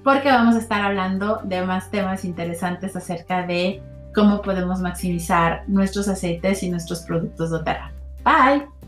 porque 0.03 0.29
vamos 0.29 0.55
a 0.55 0.59
estar 0.59 0.81
hablando 0.81 1.39
de 1.43 1.63
más 1.63 1.91
temas 1.91 2.25
interesantes 2.25 2.95
acerca 2.95 3.45
de 3.45 3.81
cómo 4.13 4.41
podemos 4.41 4.81
maximizar 4.81 5.63
nuestros 5.67 6.07
aceites 6.07 6.63
y 6.63 6.69
nuestros 6.69 7.01
productos 7.01 7.51
de 7.51 7.59
Bye. 8.23 8.80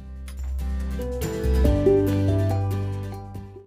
Bye. 0.97 1.32